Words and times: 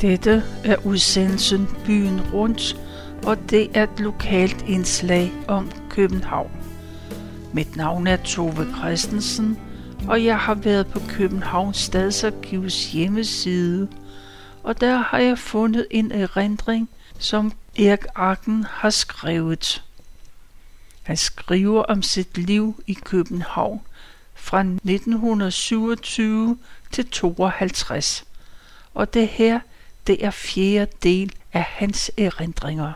Dette 0.00 0.44
er 0.64 0.86
udsendelsen 0.86 1.68
Byen 1.86 2.20
Rundt, 2.32 2.76
og 3.26 3.50
det 3.50 3.76
er 3.76 3.82
et 3.82 4.00
lokalt 4.00 4.64
indslag 4.68 5.32
om 5.48 5.70
København. 5.90 6.50
Mit 7.52 7.76
navn 7.76 8.06
er 8.06 8.16
Tove 8.16 8.66
Christensen, 8.78 9.58
og 10.08 10.24
jeg 10.24 10.38
har 10.38 10.54
været 10.54 10.86
på 10.86 11.00
Københavns 11.08 11.76
Stadsarkivs 11.76 12.92
hjemmeside, 12.92 13.88
og 14.62 14.80
der 14.80 14.96
har 14.96 15.18
jeg 15.18 15.38
fundet 15.38 15.86
en 15.90 16.12
erindring, 16.12 16.88
som 17.18 17.52
Erik 17.78 18.04
Arken 18.14 18.64
har 18.70 18.90
skrevet. 18.90 19.84
Han 21.02 21.16
skriver 21.16 21.82
om 21.82 22.02
sit 22.02 22.38
liv 22.38 22.82
i 22.86 22.94
København 22.94 23.80
fra 24.34 24.60
1927 24.60 26.58
til 26.92 27.10
52. 27.10 28.24
Og 28.94 29.14
det 29.14 29.28
her, 29.28 29.60
det 30.06 30.24
er 30.24 30.30
fjerde 30.30 30.92
del 31.02 31.32
af 31.52 31.62
hans 31.62 32.10
erindringer. 32.18 32.92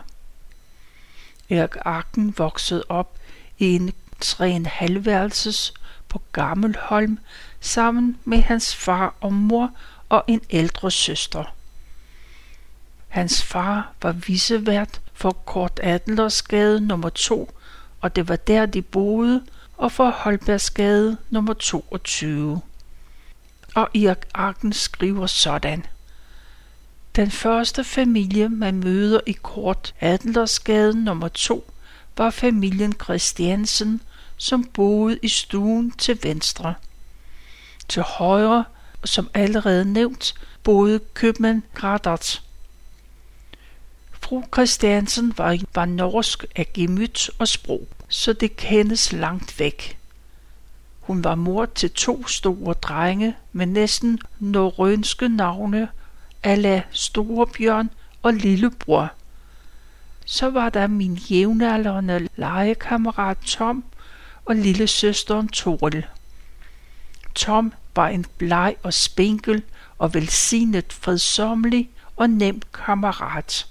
Erik 1.49 1.75
Arken 1.85 2.33
voksede 2.37 2.83
op 2.89 3.17
i 3.57 3.65
en 3.75 3.91
3,5 4.25 4.99
værelses 4.99 5.73
på 6.09 6.21
Gammelholm 6.31 7.19
sammen 7.59 8.17
med 8.25 8.37
hans 8.41 8.75
far 8.75 9.15
og 9.21 9.33
mor 9.33 9.71
og 10.09 10.23
en 10.27 10.41
ældre 10.49 10.91
søster. 10.91 11.43
Hans 13.07 13.43
far 13.43 13.93
var 14.01 14.11
visevært 14.11 15.01
for 15.13 15.31
Kort 15.31 15.79
Adlersgade 15.83 16.81
nummer 16.81 17.09
2, 17.09 17.51
og 18.01 18.15
det 18.15 18.29
var 18.29 18.35
der, 18.35 18.65
de 18.65 18.81
boede, 18.81 19.45
og 19.77 19.91
for 19.91 20.09
Holbergsgade 20.09 21.17
nummer 21.29 21.53
22. 21.53 22.61
Og 23.75 23.89
Erik 23.95 24.25
Arken 24.33 24.73
skriver 24.73 25.27
sådan. 25.27 25.85
Den 27.15 27.31
første 27.31 27.83
familie, 27.83 28.49
man 28.49 28.79
møder 28.79 29.19
i 29.27 29.31
Kort 29.31 29.93
Adlersgade 29.99 31.03
nummer 31.03 31.27
2, 31.27 31.71
var 32.17 32.29
familien 32.29 32.93
Christiansen, 33.03 34.01
som 34.37 34.63
boede 34.63 35.19
i 35.21 35.27
stuen 35.27 35.91
til 35.91 36.19
venstre. 36.23 36.73
Til 37.87 38.01
højre, 38.01 38.65
som 39.05 39.29
allerede 39.33 39.93
nævnt, 39.93 40.33
boede 40.63 40.99
købmand 41.13 41.61
Gradert. 41.73 42.41
Fru 44.11 44.43
Christiansen 44.53 45.33
var, 45.37 45.57
var 45.75 45.85
norsk 45.85 46.45
af 46.55 46.73
gemyt 46.73 47.29
og 47.39 47.47
sprog, 47.47 47.87
så 48.09 48.33
det 48.33 48.55
kendes 48.55 49.11
langt 49.11 49.59
væk. 49.59 49.97
Hun 50.99 51.23
var 51.23 51.35
mor 51.35 51.65
til 51.65 51.91
to 51.91 52.27
store 52.27 52.73
drenge 52.73 53.35
med 53.51 53.65
næsten 53.65 54.19
norrønske 54.39 55.29
navne, 55.29 55.87
ala 56.43 56.81
Storebjørn 56.91 57.89
og 58.23 58.33
Lillebror. 58.33 59.09
Så 60.25 60.49
var 60.49 60.69
der 60.69 60.87
min 60.87 61.13
jævnaldrende 61.13 62.27
legekammerat 62.35 63.37
Tom 63.45 63.83
og 64.45 64.55
lille 64.55 64.87
søsteren 64.87 65.47
Toril. 65.47 66.05
Tom 67.35 67.73
var 67.95 68.07
en 68.07 68.25
bleg 68.37 68.75
og 68.83 68.93
spinkel 68.93 69.63
og 69.97 70.13
velsignet 70.13 70.93
fredsomlig 70.93 71.89
og 72.15 72.29
nem 72.29 72.61
kammerat. 72.73 73.67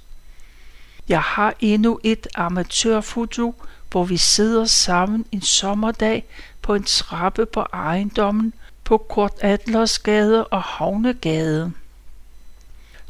Jeg 1.08 1.20
har 1.20 1.54
endnu 1.60 2.00
et 2.04 2.26
amatørfoto, 2.34 3.54
hvor 3.90 4.04
vi 4.04 4.16
sidder 4.16 4.64
sammen 4.64 5.24
en 5.32 5.42
sommerdag 5.42 6.24
på 6.62 6.74
en 6.74 6.84
trappe 6.84 7.46
på 7.46 7.60
ejendommen 7.60 8.52
på 8.84 8.96
Kort 8.96 9.32
Adlersgade 9.40 10.46
og 10.46 10.62
Havnegade. 10.62 11.72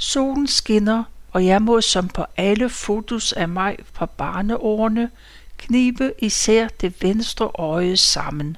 Solen 0.03 0.47
skinner, 0.47 1.05
og 1.33 1.47
jeg 1.47 1.63
må 1.63 1.81
som 1.81 2.09
på 2.09 2.25
alle 2.37 2.69
fotos 2.69 3.33
af 3.33 3.49
mig 3.49 3.77
fra 3.93 4.07
barneårene 4.07 5.11
knibe 5.59 6.13
især 6.19 6.69
det 6.69 7.03
venstre 7.03 7.51
øje 7.55 7.97
sammen. 7.97 8.57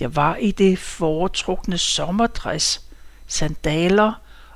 Jeg 0.00 0.16
var 0.16 0.36
i 0.36 0.50
det 0.50 0.78
foretrukne 0.78 1.78
sommerdress, 1.78 2.80
sandaler 3.26 4.12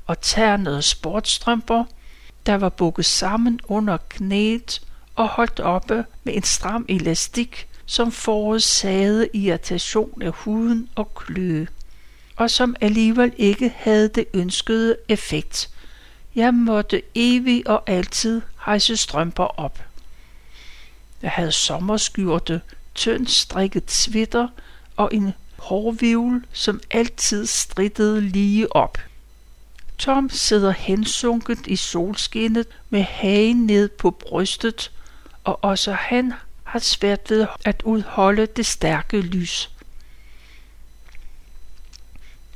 og 0.06 0.20
ternede 0.20 0.82
sportstrømper, 0.82 1.84
der 2.46 2.54
var 2.54 2.68
bukket 2.68 3.04
sammen 3.04 3.60
under 3.64 3.96
knæet 4.08 4.82
og 5.14 5.28
holdt 5.28 5.60
oppe 5.60 6.04
med 6.24 6.34
en 6.34 6.42
stram 6.42 6.86
elastik, 6.88 7.68
som 7.86 8.12
forårsagede 8.12 9.28
irritation 9.32 10.22
af 10.22 10.32
huden 10.32 10.88
og 10.94 11.14
kløe, 11.14 11.66
og 12.38 12.50
som 12.50 12.76
alligevel 12.80 13.32
ikke 13.36 13.74
havde 13.76 14.08
det 14.08 14.24
ønskede 14.34 14.96
effekt. 15.08 15.70
Jeg 16.34 16.54
måtte 16.54 17.02
evig 17.14 17.68
og 17.68 17.82
altid 17.90 18.42
hejse 18.64 18.96
strømper 18.96 19.44
op. 19.44 19.82
Jeg 21.22 21.30
havde 21.30 21.52
sommerskyrte, 21.52 22.60
tynd 22.94 23.26
strikket 23.26 23.90
svitter 23.90 24.48
og 24.96 25.14
en 25.14 25.32
hårvivl, 25.56 26.44
som 26.52 26.80
altid 26.90 27.46
strittede 27.46 28.20
lige 28.20 28.76
op. 28.76 28.98
Tom 29.98 30.30
sidder 30.30 30.70
hensunket 30.70 31.66
i 31.66 31.76
solskinnet 31.76 32.66
med 32.90 33.02
hagen 33.02 33.66
ned 33.66 33.88
på 33.88 34.10
brystet, 34.10 34.92
og 35.44 35.64
også 35.64 35.92
han 35.92 36.32
har 36.64 36.78
svært 36.78 37.30
ved 37.30 37.46
at 37.64 37.82
udholde 37.82 38.46
det 38.46 38.66
stærke 38.66 39.20
lys. 39.20 39.70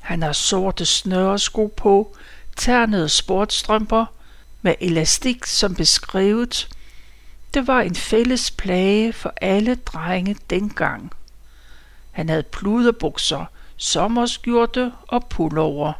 Han 0.02 0.22
har 0.22 0.32
sorte 0.32 0.86
snøresko 0.86 1.74
på, 1.76 2.16
ternede 2.56 3.08
sportstrømper 3.08 4.06
med 4.62 4.74
elastik 4.80 5.46
som 5.46 5.74
beskrevet. 5.74 6.68
Det 7.54 7.66
var 7.66 7.80
en 7.80 7.94
fælles 7.94 8.50
plage 8.50 9.12
for 9.12 9.32
alle 9.36 9.74
drenge 9.74 10.36
dengang. 10.50 11.12
Han 12.10 12.28
havde 12.28 12.42
pluderbukser, 12.42 13.44
sommerskjorte 13.76 14.92
og 15.08 15.26
pullover. 15.26 15.92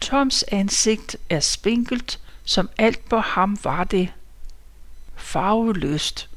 Toms 0.00 0.42
ansigt 0.42 1.16
er 1.30 1.40
spinkelt, 1.40 2.20
som 2.44 2.70
alt 2.78 3.08
på 3.08 3.18
ham 3.18 3.58
var 3.64 3.84
det. 3.84 4.08
Farveløst. 5.16 6.28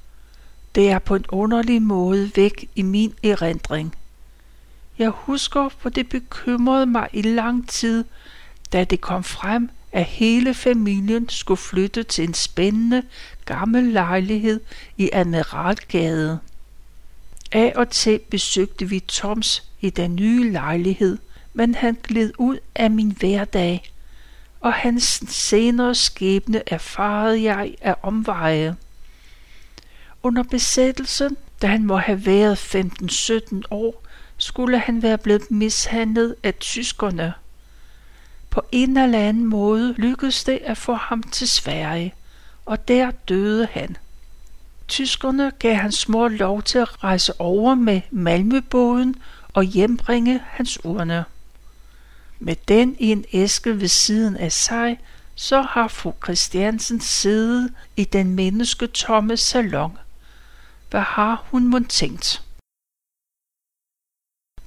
Det 0.75 0.89
er 0.89 0.99
på 0.99 1.15
en 1.15 1.25
underlig 1.29 1.81
måde 1.81 2.31
væk 2.35 2.69
i 2.75 2.81
min 2.81 3.13
erindring. 3.23 3.95
Jeg 4.99 5.09
husker, 5.09 5.69
for 5.69 5.89
det 5.89 6.09
bekymrede 6.09 6.85
mig 6.85 7.09
i 7.13 7.21
lang 7.21 7.69
tid, 7.69 8.05
da 8.73 8.83
det 8.83 9.01
kom 9.01 9.23
frem, 9.23 9.69
at 9.91 10.05
hele 10.05 10.53
familien 10.53 11.29
skulle 11.29 11.57
flytte 11.57 12.03
til 12.03 12.23
en 12.23 12.33
spændende 12.33 13.03
gammel 13.45 13.83
lejlighed 13.83 14.59
i 14.97 15.09
Admiralgade. 15.13 16.39
Af 17.51 17.73
og 17.75 17.89
til 17.89 18.19
besøgte 18.19 18.89
vi 18.89 18.99
Toms 18.99 19.63
i 19.81 19.89
den 19.89 20.15
nye 20.15 20.51
lejlighed, 20.51 21.17
men 21.53 21.75
han 21.75 21.97
gled 22.03 22.33
ud 22.37 22.57
af 22.75 22.91
min 22.91 23.11
hverdag, 23.11 23.91
og 24.59 24.73
hans 24.73 25.23
senere 25.27 25.95
skæbne 25.95 26.61
erfarede 26.67 27.43
jeg 27.43 27.75
af 27.81 27.95
omveje. 28.03 28.75
Under 30.23 30.43
besættelsen, 30.43 31.37
da 31.61 31.67
han 31.67 31.85
må 31.85 31.97
have 31.97 32.25
været 32.25 32.75
15-17 32.75 33.61
år, 33.71 34.06
skulle 34.37 34.79
han 34.79 35.01
være 35.03 35.17
blevet 35.17 35.51
mishandlet 35.51 36.35
af 36.43 36.55
tyskerne. 36.55 37.33
På 38.49 38.61
en 38.71 38.97
eller 38.97 39.19
anden 39.19 39.45
måde 39.45 39.93
lykkedes 39.93 40.43
det 40.43 40.59
at 40.63 40.77
få 40.77 40.93
ham 40.93 41.23
til 41.23 41.47
Sverige, 41.47 42.13
og 42.65 42.87
der 42.87 43.11
døde 43.11 43.67
han. 43.71 43.97
Tyskerne 44.87 45.51
gav 45.59 45.75
hans 45.75 46.09
mor 46.09 46.27
lov 46.27 46.63
til 46.63 46.77
at 46.77 47.03
rejse 47.03 47.41
over 47.41 47.75
med 47.75 48.01
Malmøbåden 48.11 49.15
og 49.53 49.63
hjembringe 49.63 50.41
hans 50.45 50.85
urne. 50.85 51.25
Med 52.39 52.55
den 52.67 52.95
i 52.99 53.11
en 53.11 53.25
æske 53.33 53.79
ved 53.81 53.87
siden 53.87 54.37
af 54.37 54.51
sig, 54.51 54.99
så 55.35 55.61
har 55.61 55.87
fru 55.87 56.13
Christiansen 56.23 57.01
siddet 57.01 57.73
i 57.97 58.03
den 58.03 58.35
mennesketomme 58.35 59.37
salon. 59.37 59.97
Hvad 60.89 61.01
har 61.01 61.45
hun 61.51 61.67
mon 61.67 61.85
tænkt? 61.85 62.46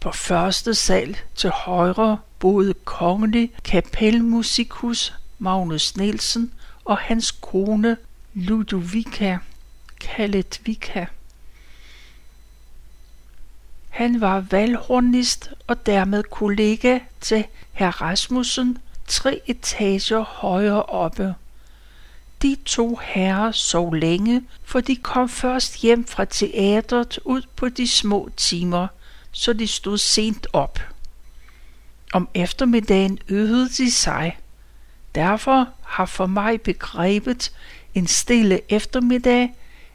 På 0.00 0.10
første 0.12 0.74
sal 0.74 1.16
til 1.34 1.50
højre 1.50 2.18
boede 2.38 2.74
kongelig 2.74 3.52
kapelmusikus 3.64 5.14
Magnus 5.38 5.96
Nielsen 5.96 6.52
og 6.84 6.98
hans 6.98 7.30
kone 7.30 7.96
Ludovica, 8.34 9.38
kaldet 10.00 10.60
Vika. 10.64 11.06
Han 13.88 14.20
var 14.20 14.40
valghornist 14.40 15.50
og 15.66 15.86
dermed 15.86 16.22
kollega 16.22 16.98
til 17.20 17.44
herr 17.72 18.02
Rasmussen 18.02 18.78
tre 19.06 19.40
etager 19.46 20.20
højere 20.20 20.82
oppe. 20.82 21.34
De 22.42 22.56
to 22.64 23.00
herrer 23.02 23.52
sov 23.52 23.94
længe, 23.94 24.42
for 24.64 24.80
de 24.80 24.96
kom 24.96 25.28
først 25.28 25.80
hjem 25.80 26.06
fra 26.06 26.24
teatret 26.24 27.18
ud 27.24 27.42
på 27.56 27.68
de 27.68 27.88
små 27.88 28.28
timer, 28.36 28.86
så 29.32 29.52
de 29.52 29.66
stod 29.66 29.98
sent 29.98 30.46
op. 30.52 30.80
Om 32.12 32.28
eftermiddagen 32.34 33.18
øvede 33.28 33.68
de 33.68 33.90
sig. 33.90 34.38
Derfor 35.14 35.68
har 35.82 36.06
for 36.06 36.26
mig 36.26 36.60
begrebet 36.60 37.52
en 37.94 38.06
stille 38.06 38.60
eftermiddag 38.68 39.54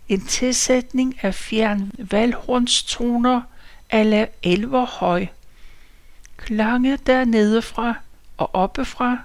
en 0.09 0.25
tilsætning 0.25 1.23
af 1.23 1.35
fjern 1.35 1.91
valhornstoner 1.97 3.41
ala 3.89 4.27
elverhøj. 4.43 5.27
Klange 6.37 6.97
dernede 6.97 7.61
fra 7.61 7.95
og 8.37 8.55
oppefra 8.55 9.19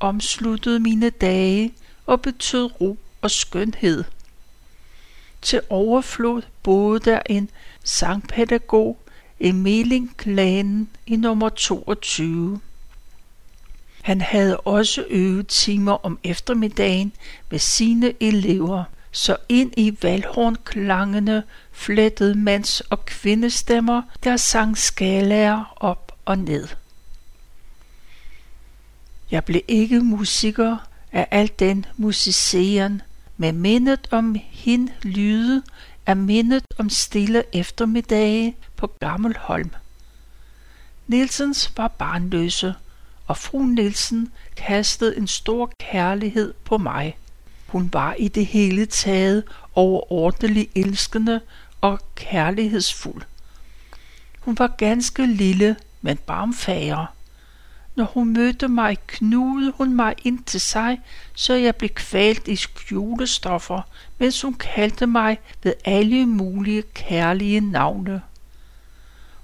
omsluttede 0.00 0.80
mine 0.80 1.10
dage 1.10 1.74
og 2.06 2.22
betød 2.22 2.80
ro 2.80 2.98
og 3.22 3.30
skønhed. 3.30 4.04
Til 5.42 5.60
overflod 5.70 6.42
boede 6.62 7.00
der 7.00 7.20
en 7.26 7.50
sangpædagog 7.84 8.98
i 9.40 9.52
Meling-klanen 9.52 10.88
i 11.06 11.16
nummer 11.16 11.48
22. 11.48 12.60
Han 14.02 14.20
havde 14.20 14.56
også 14.56 15.04
øvet 15.10 15.46
timer 15.46 16.04
om 16.06 16.18
eftermiddagen 16.24 17.12
med 17.50 17.58
sine 17.58 18.12
elever, 18.20 18.84
så 19.12 19.36
ind 19.48 19.72
i 19.76 19.96
valhornklangene 20.02 21.42
flettede 21.72 22.34
mands- 22.34 22.80
og 22.80 23.06
kvindestemmer, 23.06 24.02
der 24.24 24.36
sang 24.36 24.78
skalaer 24.78 25.74
op 25.76 26.12
og 26.24 26.38
ned. 26.38 26.68
Jeg 29.30 29.44
blev 29.44 29.62
ikke 29.68 30.00
musiker 30.00 30.76
af 31.12 31.28
al 31.30 31.50
den 31.58 31.86
musiceren, 31.96 33.02
med 33.36 33.52
mindet 33.52 34.08
om 34.10 34.36
hin 34.50 34.90
lyde 35.02 35.62
er 36.06 36.14
mindet 36.14 36.64
om 36.78 36.90
stille 36.90 37.44
eftermiddage 37.52 38.56
på 38.76 38.86
Gammelholm. 38.86 39.70
Nielsens 41.06 41.72
var 41.76 41.88
barnløse, 41.88 42.74
og 43.26 43.36
fru 43.36 43.62
Nielsen 43.62 44.32
kastede 44.56 45.16
en 45.16 45.26
stor 45.26 45.72
kærlighed 45.80 46.54
på 46.64 46.78
mig. 46.78 47.18
Hun 47.66 47.90
var 47.92 48.14
i 48.14 48.28
det 48.28 48.46
hele 48.46 48.86
taget 48.86 49.44
overordentlig 49.74 50.68
elskende 50.74 51.40
og 51.80 52.00
kærlighedsfuld. 52.14 53.22
Hun 54.40 54.58
var 54.58 54.74
ganske 54.78 55.26
lille, 55.26 55.76
men 56.02 56.16
barmfager. 56.16 57.13
Når 57.96 58.04
hun 58.04 58.32
mødte 58.32 58.68
mig, 58.68 58.98
knugede 59.06 59.72
hun 59.76 59.94
mig 59.94 60.14
ind 60.24 60.44
til 60.44 60.60
sig, 60.60 61.00
så 61.34 61.54
jeg 61.54 61.76
blev 61.76 61.90
kvalt 61.90 62.48
i 62.48 62.56
skjulestoffer, 62.56 63.82
mens 64.18 64.42
hun 64.42 64.54
kaldte 64.54 65.06
mig 65.06 65.38
ved 65.62 65.72
alle 65.84 66.26
mulige 66.26 66.82
kærlige 66.82 67.60
navne. 67.60 68.22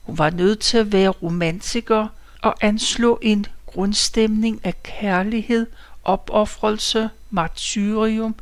Hun 0.03 0.19
var 0.19 0.31
nødt 0.31 0.61
til 0.61 0.79
at 0.79 0.93
være 0.93 1.09
romantiker 1.09 2.09
og 2.43 2.55
anslå 2.61 3.19
en 3.23 3.47
grundstemning 3.67 4.61
af 4.65 4.83
kærlighed, 4.83 5.67
opoffrelse, 6.05 7.11
martyrium, 7.31 8.35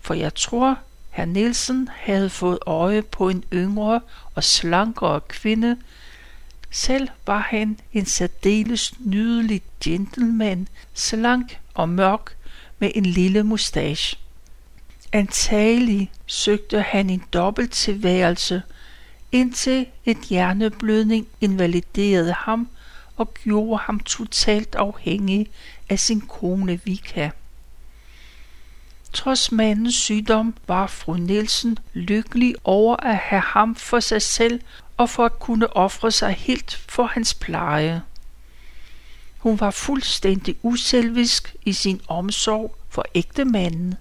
for 0.00 0.14
jeg 0.14 0.34
tror, 0.34 0.78
herr 1.10 1.24
Nielsen 1.24 1.88
havde 1.92 2.30
fået 2.30 2.58
øje 2.66 3.02
på 3.02 3.28
en 3.28 3.44
yngre 3.52 4.00
og 4.34 4.44
slankere 4.44 5.20
kvinde, 5.20 5.76
selv 6.70 7.08
var 7.26 7.38
han 7.38 7.78
en 7.92 8.06
særdeles 8.06 8.94
nydelig 8.98 9.62
gentleman, 9.84 10.68
slank 10.94 11.58
og 11.74 11.88
mørk 11.88 12.36
med 12.78 12.90
en 12.94 13.06
lille 13.06 13.42
mustache. 13.42 14.18
Antagelig 15.12 16.10
søgte 16.26 16.82
han 16.82 17.10
en 17.10 17.22
dobbelt 17.32 17.72
tilværelse, 17.72 18.62
indtil 19.32 19.86
et 20.04 20.18
hjerneblødning 20.18 21.26
invaliderede 21.40 22.32
ham 22.32 22.68
og 23.16 23.34
gjorde 23.34 23.82
ham 23.82 24.00
totalt 24.00 24.74
afhængig 24.74 25.46
af 25.88 25.98
sin 25.98 26.20
kone 26.20 26.80
Vika. 26.84 27.30
Trods 29.12 29.52
mandens 29.52 29.94
sygdom 29.94 30.54
var 30.66 30.86
fru 30.86 31.14
Nielsen 31.14 31.78
lykkelig 31.92 32.54
over 32.64 32.96
at 32.96 33.16
have 33.16 33.42
ham 33.42 33.74
for 33.74 34.00
sig 34.00 34.22
selv 34.22 34.60
og 35.00 35.10
for 35.10 35.24
at 35.24 35.38
kunne 35.38 35.76
ofre 35.76 36.10
sig 36.10 36.32
helt 36.32 36.80
for 36.88 37.04
hans 37.04 37.34
pleje. 37.34 38.02
Hun 39.38 39.60
var 39.60 39.70
fuldstændig 39.70 40.56
uselvisk 40.62 41.56
i 41.64 41.72
sin 41.72 42.00
omsorg 42.08 42.76
for 42.88 43.04
ægtemanden, 43.14 43.94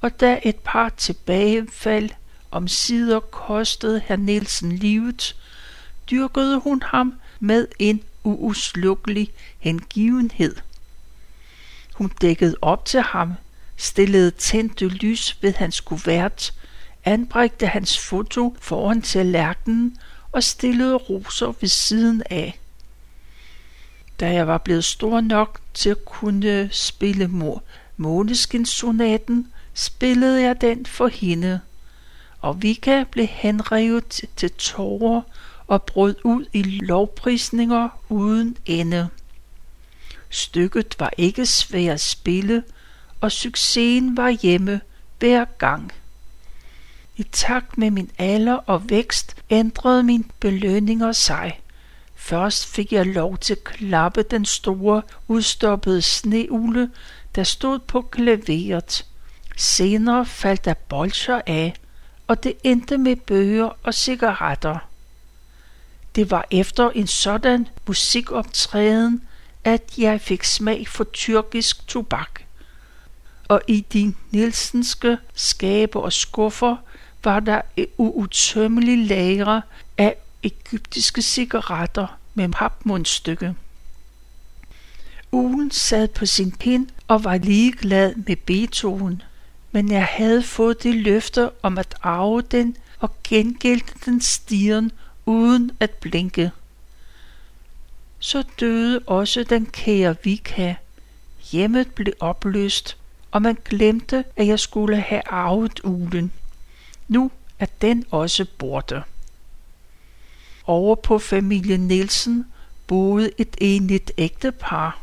og 0.00 0.20
da 0.20 0.40
et 0.42 0.56
par 0.56 0.88
tilbagefald 0.88 2.10
om 2.50 2.68
sider 2.68 3.20
kostede 3.20 4.02
herr 4.04 4.16
Nielsen 4.16 4.72
livet, 4.72 5.36
dyrkede 6.10 6.58
hun 6.58 6.82
ham 6.82 7.14
med 7.40 7.68
en 7.78 8.02
uudslukkelig 8.24 9.32
hengivenhed. 9.58 10.56
Hun 11.94 12.08
dækkede 12.20 12.56
op 12.62 12.84
til 12.84 13.00
ham, 13.00 13.34
stillede 13.76 14.30
tændte 14.30 14.88
lys 14.88 15.38
ved 15.42 15.54
hans 15.54 15.80
kuvert, 15.80 16.54
anbragte 17.04 17.66
hans 17.66 17.98
foto 17.98 18.56
foran 18.60 19.02
tallerkenen 19.02 19.96
og 20.32 20.42
stillede 20.42 20.96
roser 20.96 21.52
ved 21.60 21.68
siden 21.68 22.22
af. 22.30 22.58
Da 24.20 24.32
jeg 24.32 24.46
var 24.46 24.58
blevet 24.58 24.84
stor 24.84 25.20
nok 25.20 25.60
til 25.74 25.90
at 25.90 26.04
kunne 26.04 26.68
spille 26.72 27.28
mor 27.28 27.62
Måneskinssonaten, 27.96 29.52
spillede 29.74 30.42
jeg 30.42 30.60
den 30.60 30.86
for 30.86 31.08
hende, 31.08 31.60
og 32.40 32.62
Vika 32.62 33.04
blev 33.10 33.26
henrevet 33.26 34.20
til 34.36 34.50
tårer 34.50 35.22
og 35.66 35.82
brød 35.82 36.14
ud 36.24 36.44
i 36.52 36.62
lovprisninger 36.62 37.88
uden 38.08 38.56
ende. 38.66 39.08
Stykket 40.30 40.96
var 40.98 41.10
ikke 41.16 41.46
svært 41.46 41.92
at 41.92 42.00
spille, 42.00 42.64
og 43.20 43.32
succesen 43.32 44.16
var 44.16 44.28
hjemme 44.28 44.80
hver 45.18 45.44
gang. 45.44 45.92
I 47.20 47.22
takt 47.22 47.78
med 47.78 47.90
min 47.90 48.10
alder 48.18 48.54
og 48.54 48.90
vækst 48.90 49.36
ændrede 49.50 50.02
mine 50.02 50.24
belønninger 50.40 51.12
sig. 51.12 51.60
Først 52.14 52.66
fik 52.66 52.92
jeg 52.92 53.06
lov 53.06 53.38
til 53.38 53.52
at 53.52 53.64
klappe 53.64 54.22
den 54.22 54.44
store, 54.44 55.02
udstoppede 55.28 56.02
sneugle, 56.02 56.90
der 57.34 57.44
stod 57.44 57.78
på 57.78 58.02
klaveret. 58.02 59.06
Senere 59.56 60.26
faldt 60.26 60.64
der 60.64 60.74
bolcher 60.74 61.40
af, 61.46 61.74
og 62.26 62.42
det 62.44 62.54
endte 62.64 62.98
med 62.98 63.16
bøger 63.16 63.70
og 63.82 63.94
cigaretter. 63.94 64.78
Det 66.14 66.30
var 66.30 66.46
efter 66.50 66.90
en 66.90 67.06
sådan 67.06 67.68
musikoptræden, 67.86 69.22
at 69.64 69.98
jeg 69.98 70.20
fik 70.20 70.44
smag 70.44 70.88
for 70.88 71.04
tyrkisk 71.04 71.86
tobak. 71.86 72.40
Og 73.48 73.62
i 73.68 73.80
de 73.92 74.14
Nielsenske 74.30 75.18
skabe 75.34 76.00
og 76.00 76.12
skuffer 76.12 76.76
var 77.24 77.40
der 77.40 77.60
et 77.76 77.88
uudtømmeligt 77.96 79.06
lagre 79.08 79.62
af 79.98 80.16
egyptiske 80.42 81.22
cigaretter 81.22 82.18
med 82.34 82.48
papmundstykke. 82.48 83.54
Ugen 85.32 85.70
sad 85.70 86.08
på 86.08 86.26
sin 86.26 86.52
pind 86.52 86.88
og 87.08 87.24
var 87.24 87.38
ligeglad 87.38 88.14
med 88.14 88.36
Beethoven, 88.36 89.22
men 89.72 89.90
jeg 89.90 90.04
havde 90.04 90.42
fået 90.42 90.82
det 90.82 90.94
løfte 90.94 91.50
om 91.62 91.78
at 91.78 91.94
arve 92.02 92.42
den 92.42 92.76
og 92.98 93.10
gengælde 93.24 93.84
den 94.04 94.20
stieren 94.20 94.92
uden 95.26 95.70
at 95.80 95.90
blinke. 95.90 96.50
Så 98.18 98.44
døde 98.60 98.98
også 98.98 99.42
den 99.42 99.66
kære 99.66 100.16
Vika. 100.24 100.74
Hjemmet 101.52 101.94
blev 101.94 102.12
opløst, 102.20 102.96
og 103.30 103.42
man 103.42 103.56
glemte, 103.64 104.24
at 104.36 104.46
jeg 104.46 104.60
skulle 104.60 105.00
have 105.00 105.22
arvet 105.26 105.80
ulen. 105.84 106.32
Nu 107.10 107.30
er 107.58 107.66
den 107.80 108.04
også 108.10 108.46
borte. 108.58 109.02
Over 110.66 110.94
på 110.94 111.18
familien 111.18 111.80
Nielsen 111.88 112.46
boede 112.86 113.30
et 113.38 113.56
enligt 113.58 114.12
ægtepar. 114.18 115.00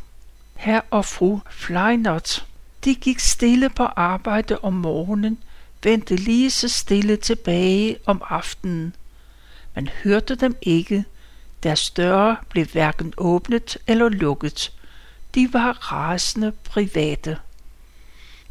Herr 0.56 0.80
og 0.90 1.04
fru 1.04 1.40
Fleinert. 1.50 2.46
De 2.84 2.94
gik 2.94 3.18
stille 3.18 3.70
på 3.70 3.82
arbejde 3.82 4.58
om 4.58 4.72
morgenen, 4.72 5.38
vendte 5.82 6.16
lige 6.16 6.50
så 6.50 6.68
stille 6.68 7.16
tilbage 7.16 7.96
om 8.06 8.22
aftenen. 8.24 8.94
Man 9.74 9.88
hørte 10.04 10.34
dem 10.34 10.56
ikke. 10.62 11.04
Deres 11.62 11.90
døre 11.90 12.36
blev 12.48 12.66
hverken 12.66 13.12
åbnet 13.16 13.76
eller 13.86 14.08
lukket. 14.08 14.72
De 15.34 15.52
var 15.52 15.92
rasende 15.92 16.52
private. 16.64 17.38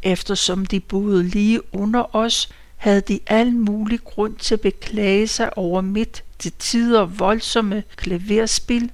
Eftersom 0.02 0.66
de 0.66 0.80
boede 0.80 1.22
lige 1.22 1.74
under 1.74 2.16
os, 2.16 2.48
havde 2.78 3.00
de 3.00 3.20
al 3.26 3.52
mulig 3.52 4.04
grund 4.04 4.36
til 4.36 4.54
at 4.54 4.60
beklage 4.60 5.26
sig 5.26 5.58
over 5.58 5.80
mit 5.80 6.24
til 6.38 6.52
tider 6.58 7.04
voldsomme 7.04 7.82
klaverspil, 7.96 8.90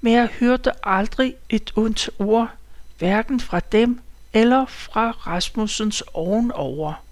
men 0.00 0.12
jeg 0.12 0.28
hørte 0.40 0.86
aldrig 0.86 1.34
et 1.48 1.72
ondt 1.76 2.10
ord, 2.18 2.50
hverken 2.98 3.40
fra 3.40 3.60
dem 3.60 4.00
eller 4.32 4.66
fra 4.66 5.10
Rasmussens 5.10 6.02
ovenover. 6.14 7.02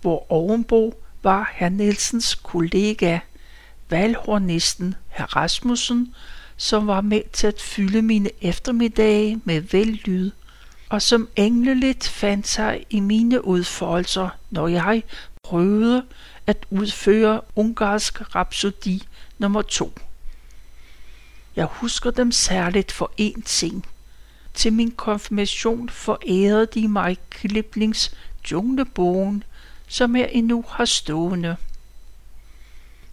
Hvor 0.00 0.32
ovenbo 0.32 0.94
var 1.22 1.50
herr 1.54 1.68
Nielsens 1.68 2.34
kollega, 2.34 3.18
valhornisten 3.90 4.94
herr 5.08 5.36
Rasmussen, 5.36 6.14
som 6.56 6.86
var 6.86 7.00
med 7.00 7.22
til 7.32 7.46
at 7.46 7.60
fylde 7.60 8.02
mine 8.02 8.30
eftermiddage 8.40 9.40
med 9.44 9.60
vellyd 9.60 10.30
og 10.92 11.02
som 11.02 11.28
engleligt 11.36 12.08
fandt 12.08 12.48
sig 12.48 12.86
i 12.90 13.00
mine 13.00 13.44
udfoldelser, 13.44 14.28
når 14.50 14.68
jeg 14.68 15.02
prøvede 15.42 16.04
at 16.46 16.66
udføre 16.70 17.40
ungarsk 17.56 18.34
rapsodi 18.34 19.08
nummer 19.38 19.62
2. 19.62 19.92
Jeg 21.56 21.64
husker 21.64 22.10
dem 22.10 22.32
særligt 22.32 22.92
for 22.92 23.10
én 23.20 23.42
ting. 23.42 23.86
Til 24.54 24.72
min 24.72 24.90
konfirmation 24.90 25.88
forærede 25.88 26.66
de 26.66 26.88
mig 26.88 27.16
Kliplings 27.30 28.14
junglebogen, 28.50 29.44
som 29.88 30.16
jeg 30.16 30.28
endnu 30.32 30.64
har 30.68 30.84
stående. 30.84 31.56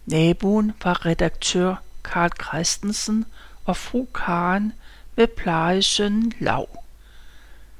Naboen 0.06 0.72
var 0.84 1.06
redaktør 1.06 1.74
Karl 2.04 2.30
Christensen 2.42 3.24
og 3.64 3.76
fru 3.76 4.04
Karen 4.04 4.72
med 5.16 5.26
plejesønnen 5.26 6.32
Lav. 6.38 6.79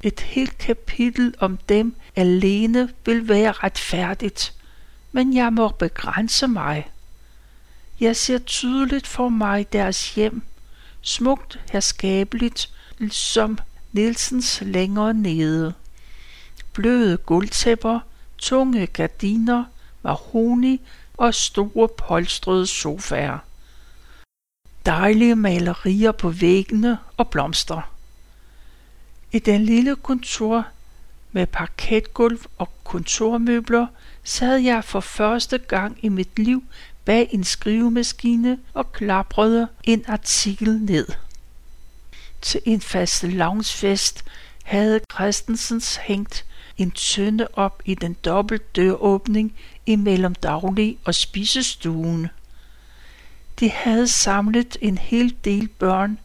Et 0.02 0.20
helt 0.20 0.58
kapitel 0.58 1.34
om 1.38 1.56
dem 1.56 1.96
alene 2.16 2.88
vil 3.04 3.28
være 3.28 3.52
retfærdigt, 3.52 4.54
men 5.12 5.36
jeg 5.36 5.52
må 5.52 5.68
begrænse 5.68 6.48
mig. 6.48 6.90
Jeg 8.00 8.16
ser 8.16 8.38
tydeligt 8.38 9.06
for 9.06 9.28
mig 9.28 9.72
deres 9.72 10.14
hjem, 10.14 10.42
smukt 11.02 11.60
herskabeligt, 11.72 12.70
som 13.10 13.58
Nielsens 13.92 14.62
længere 14.66 15.14
nede. 15.14 15.74
Bløde 16.72 17.16
guldtæpper, 17.16 18.00
tunge 18.38 18.86
gardiner, 18.86 19.64
mahoni 20.02 20.80
og 21.16 21.34
store 21.34 21.88
polstrede 21.88 22.66
sofaer. 22.66 23.38
Dejlige 24.86 25.36
malerier 25.36 26.12
på 26.12 26.30
væggene 26.30 26.98
og 27.16 27.28
blomster. 27.28 27.99
I 29.32 29.38
den 29.38 29.64
lille 29.64 29.96
kontor 29.96 30.66
med 31.32 31.46
parketgulv 31.46 32.40
og 32.58 32.68
kontormøbler 32.84 33.86
sad 34.24 34.56
jeg 34.56 34.84
for 34.84 35.00
første 35.00 35.58
gang 35.58 35.98
i 36.02 36.08
mit 36.08 36.38
liv 36.38 36.64
bag 37.04 37.28
en 37.30 37.44
skrivemaskine 37.44 38.58
og 38.74 38.92
klaprede 38.92 39.68
en 39.84 40.04
artikel 40.08 40.78
ned. 40.78 41.06
Til 42.42 42.60
en 42.64 42.80
fast 42.80 43.22
lavnsfest 43.22 44.24
havde 44.64 45.00
Christensens 45.12 45.96
hængt 45.96 46.46
en 46.78 46.90
tønde 46.90 47.48
op 47.52 47.82
i 47.84 47.94
den 47.94 48.16
dobbelt 48.24 48.76
døråbning 48.76 49.54
imellem 49.86 50.34
daglig 50.34 50.98
og 51.04 51.14
spisestuen. 51.14 52.28
De 53.60 53.70
havde 53.70 54.08
samlet 54.08 54.76
en 54.80 54.98
hel 54.98 55.34
del 55.44 55.68
børn, 55.68 56.18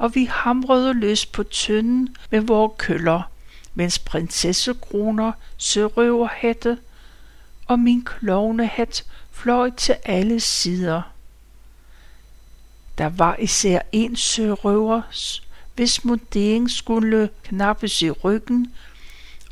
og 0.00 0.14
vi 0.14 0.24
hamrede 0.24 0.94
løs 0.94 1.26
på 1.26 1.42
tønden 1.42 2.16
med 2.30 2.40
vores 2.40 2.72
køller, 2.78 3.22
mens 3.74 3.98
prinsessekroner, 3.98 5.32
sørøverhatte 5.56 6.78
og 7.66 7.78
min 7.78 8.04
klovnehat 8.04 9.04
fløj 9.32 9.70
til 9.76 9.96
alle 10.04 10.40
sider. 10.40 11.02
Der 12.98 13.08
var 13.08 13.36
især 13.36 13.80
en 13.92 14.16
sørøver, 14.16 15.02
hvis 15.74 16.04
mundering 16.04 16.70
skulle 16.70 17.30
knappes 17.42 18.02
i 18.02 18.10
ryggen, 18.10 18.74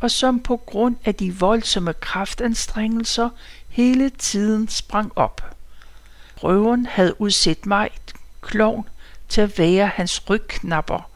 og 0.01 0.11
som 0.11 0.41
på 0.41 0.57
grund 0.57 0.97
af 1.05 1.15
de 1.15 1.35
voldsomme 1.35 1.93
kraftanstrengelser 1.93 3.29
hele 3.69 4.11
tiden 4.11 4.69
sprang 4.69 5.13
op. 5.17 5.57
Røveren 6.37 6.87
havde 6.87 7.21
udset 7.21 7.67
mig, 7.67 7.91
klovn, 8.41 8.89
til 9.29 9.41
at 9.41 9.59
være 9.59 9.87
hans 9.87 10.31
rygknapper, 10.31 11.11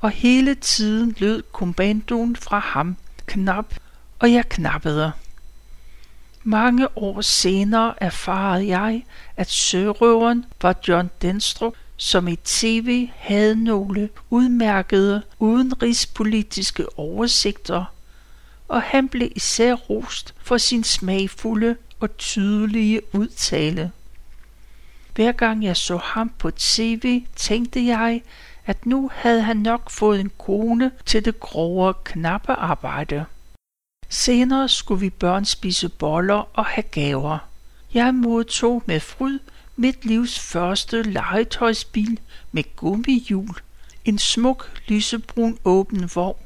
og 0.00 0.10
hele 0.10 0.54
tiden 0.54 1.14
lød 1.18 1.42
kommandoen 1.52 2.36
fra 2.36 2.58
ham 2.58 2.96
knap, 3.26 3.74
og 4.18 4.32
jeg 4.32 4.48
knappede. 4.48 5.12
Mange 6.42 6.98
år 6.98 7.20
senere 7.20 7.94
erfarede 8.02 8.68
jeg, 8.68 9.04
at 9.36 9.50
sørøveren 9.50 10.44
var 10.62 10.76
John 10.88 11.10
Denstrup, 11.22 11.72
som 11.96 12.28
i 12.28 12.36
tv 12.36 13.08
havde 13.16 13.64
nogle 13.64 14.08
udmærkede 14.30 15.22
udenrigspolitiske 15.38 16.98
oversigter, 16.98 17.84
og 18.68 18.82
han 18.82 19.08
blev 19.08 19.28
især 19.36 19.74
rost 19.74 20.34
for 20.42 20.58
sin 20.58 20.84
smagfulde 20.84 21.76
og 22.00 22.16
tydelige 22.16 23.14
udtale. 23.14 23.92
Hver 25.18 25.32
gang 25.32 25.64
jeg 25.64 25.76
så 25.76 25.96
ham 25.96 26.32
på 26.38 26.50
tv, 26.50 27.24
tænkte 27.36 27.86
jeg, 27.86 28.22
at 28.66 28.86
nu 28.86 29.10
havde 29.14 29.42
han 29.42 29.56
nok 29.56 29.90
fået 29.90 30.20
en 30.20 30.30
kone 30.38 30.90
til 31.06 31.24
det 31.24 31.40
grove 31.40 31.94
knappearbejde. 32.04 33.24
Senere 34.08 34.68
skulle 34.68 35.00
vi 35.00 35.10
børn 35.10 35.44
spise 35.44 35.88
boller 35.88 36.48
og 36.58 36.64
have 36.64 36.82
gaver. 36.82 37.38
Jeg 37.94 38.14
modtog 38.14 38.82
med 38.86 39.00
fryd 39.00 39.38
mit 39.76 40.04
livs 40.04 40.38
første 40.38 41.02
legetøjsbil 41.02 42.20
med 42.52 42.76
gummihjul. 42.76 43.56
En 44.04 44.18
smuk 44.18 44.82
lysebrun 44.88 45.58
åben 45.64 46.10
vogn, 46.14 46.42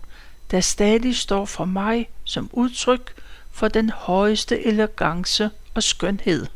der 0.51 0.61
stadig 0.61 1.17
står 1.17 1.45
for 1.45 1.65
mig 1.65 2.09
som 2.25 2.51
udtryk 2.53 3.23
for 3.51 3.69
den 3.69 3.91
højeste 3.91 4.67
elegance 4.67 5.51
og 5.75 5.83
skønhed. 5.83 6.47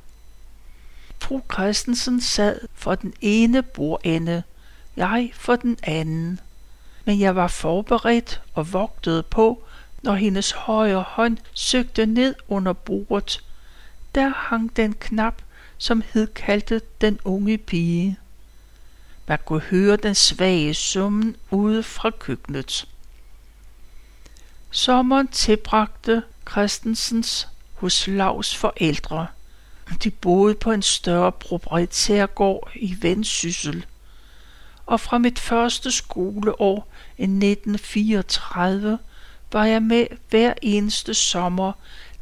Fru 1.18 1.40
Christensen 1.52 2.20
sad 2.20 2.60
for 2.74 2.94
den 2.94 3.14
ene 3.20 3.62
bordende, 3.62 4.42
jeg 4.96 5.30
for 5.34 5.56
den 5.56 5.78
anden. 5.82 6.40
Men 7.04 7.20
jeg 7.20 7.36
var 7.36 7.48
forberedt 7.48 8.42
og 8.54 8.72
vogtede 8.72 9.22
på, 9.22 9.62
når 10.02 10.14
hendes 10.14 10.50
højre 10.50 11.02
hånd 11.02 11.38
søgte 11.54 12.06
ned 12.06 12.34
under 12.48 12.72
bordet. 12.72 13.44
Der 14.14 14.28
hang 14.28 14.76
den 14.76 14.94
knap, 14.94 15.42
som 15.78 16.02
hed 16.12 16.26
kaldte 16.26 16.80
den 17.00 17.18
unge 17.24 17.58
pige. 17.58 18.18
Man 19.28 19.38
kunne 19.44 19.60
høre 19.60 19.96
den 19.96 20.14
svage 20.14 20.74
summen 20.74 21.36
ude 21.50 21.82
fra 21.82 22.10
køkkenet. 22.10 22.88
Sommeren 24.70 25.28
tilbragte 25.28 26.22
Christensens 26.50 27.48
hos 27.74 28.06
Lavs 28.06 28.56
forældre. 28.56 29.26
De 30.04 30.10
boede 30.10 30.54
på 30.54 30.72
en 30.72 30.82
større 30.82 31.32
proprietærgård 31.32 32.70
i 32.74 32.96
Vendsyssel. 33.00 33.86
Og 34.86 35.00
fra 35.00 35.18
mit 35.18 35.38
første 35.38 35.90
skoleår 35.90 36.88
i 37.18 37.22
1934 37.22 38.98
var 39.52 39.64
jeg 39.64 39.82
med 39.82 40.06
hver 40.30 40.54
eneste 40.62 41.14
sommer, 41.14 41.72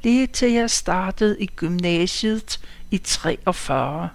lige 0.03 0.27
til 0.27 0.53
jeg 0.53 0.71
startede 0.71 1.41
i 1.41 1.47
gymnasiet 1.47 2.61
i 2.91 2.99
43. 2.99 4.09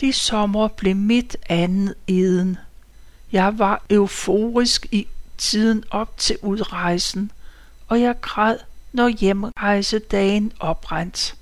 De 0.00 0.12
sommer 0.12 0.68
blev 0.68 0.96
mit 0.96 1.36
andet 1.48 1.94
eden. 2.06 2.56
Jeg 3.32 3.58
var 3.58 3.82
euforisk 3.90 4.86
i 4.92 5.06
tiden 5.38 5.84
op 5.90 6.18
til 6.18 6.38
udrejsen, 6.42 7.30
og 7.88 8.00
jeg 8.00 8.20
græd, 8.20 8.56
når 8.92 9.08
hjemrejsedagen 9.08 10.52
oprandt. 10.60 11.37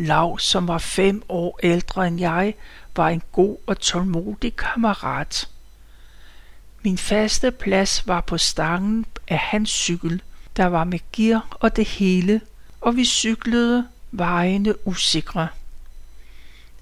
Lav, 0.00 0.38
som 0.38 0.68
var 0.68 0.78
fem 0.78 1.22
år 1.28 1.60
ældre 1.62 2.06
end 2.06 2.20
jeg, 2.20 2.54
var 2.96 3.08
en 3.08 3.22
god 3.32 3.56
og 3.66 3.80
tålmodig 3.80 4.56
kammerat. 4.56 5.48
Min 6.82 6.98
faste 6.98 7.50
plads 7.50 8.06
var 8.06 8.20
på 8.20 8.38
stangen 8.38 9.06
af 9.28 9.38
hans 9.38 9.70
cykel. 9.70 10.22
Der 10.56 10.66
var 10.66 10.84
med 10.84 10.98
gear 11.12 11.46
og 11.50 11.76
det 11.76 11.88
hele, 11.88 12.40
og 12.80 12.96
vi 12.96 13.04
cyklede 13.04 13.86
vejene 14.10 14.86
usikre. 14.86 15.48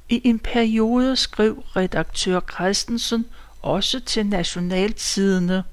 I 0.09 0.21
en 0.25 0.39
periode 0.39 1.17
skrev 1.17 1.65
redaktør 1.77 2.41
Christensen 2.41 3.27
også 3.63 4.01
til 4.01 4.27
Nationaltidene, 4.27 5.65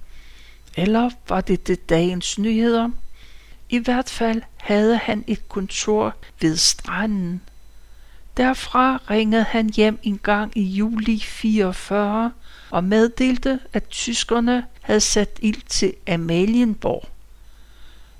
eller 0.75 1.09
var 1.29 1.41
det 1.41 1.67
det 1.67 1.89
dagens 1.89 2.39
nyheder? 2.39 2.89
I 3.69 3.77
hvert 3.77 4.10
fald 4.10 4.41
havde 4.57 4.98
han 4.98 5.24
et 5.27 5.50
kontor 5.50 6.15
ved 6.41 6.57
stranden. 6.57 7.41
Derfra 8.38 9.00
ringede 9.10 9.43
han 9.43 9.69
hjem 9.69 10.00
en 10.03 10.19
gang 10.24 10.57
i 10.57 10.62
juli 10.62 11.19
44 11.19 12.31
og 12.69 12.84
meddelte, 12.84 13.60
at 13.74 13.88
tyskerne 13.89 14.65
havde 14.81 15.00
sat 15.00 15.39
ild 15.41 15.62
til 15.62 15.93
Amalienborg. 16.07 17.10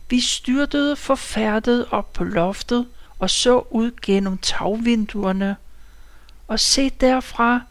Vi 0.10 0.20
styrtede 0.20 0.96
forfærdet 0.96 1.86
op 1.92 2.14
på 2.14 2.24
loftet 2.24 2.86
og 3.20 3.30
så 3.30 3.64
ud 3.70 3.92
gennem 4.02 4.38
tagvinduerne, 4.38 5.56
og 6.48 6.60
se 6.60 6.90
derfra 6.90 7.62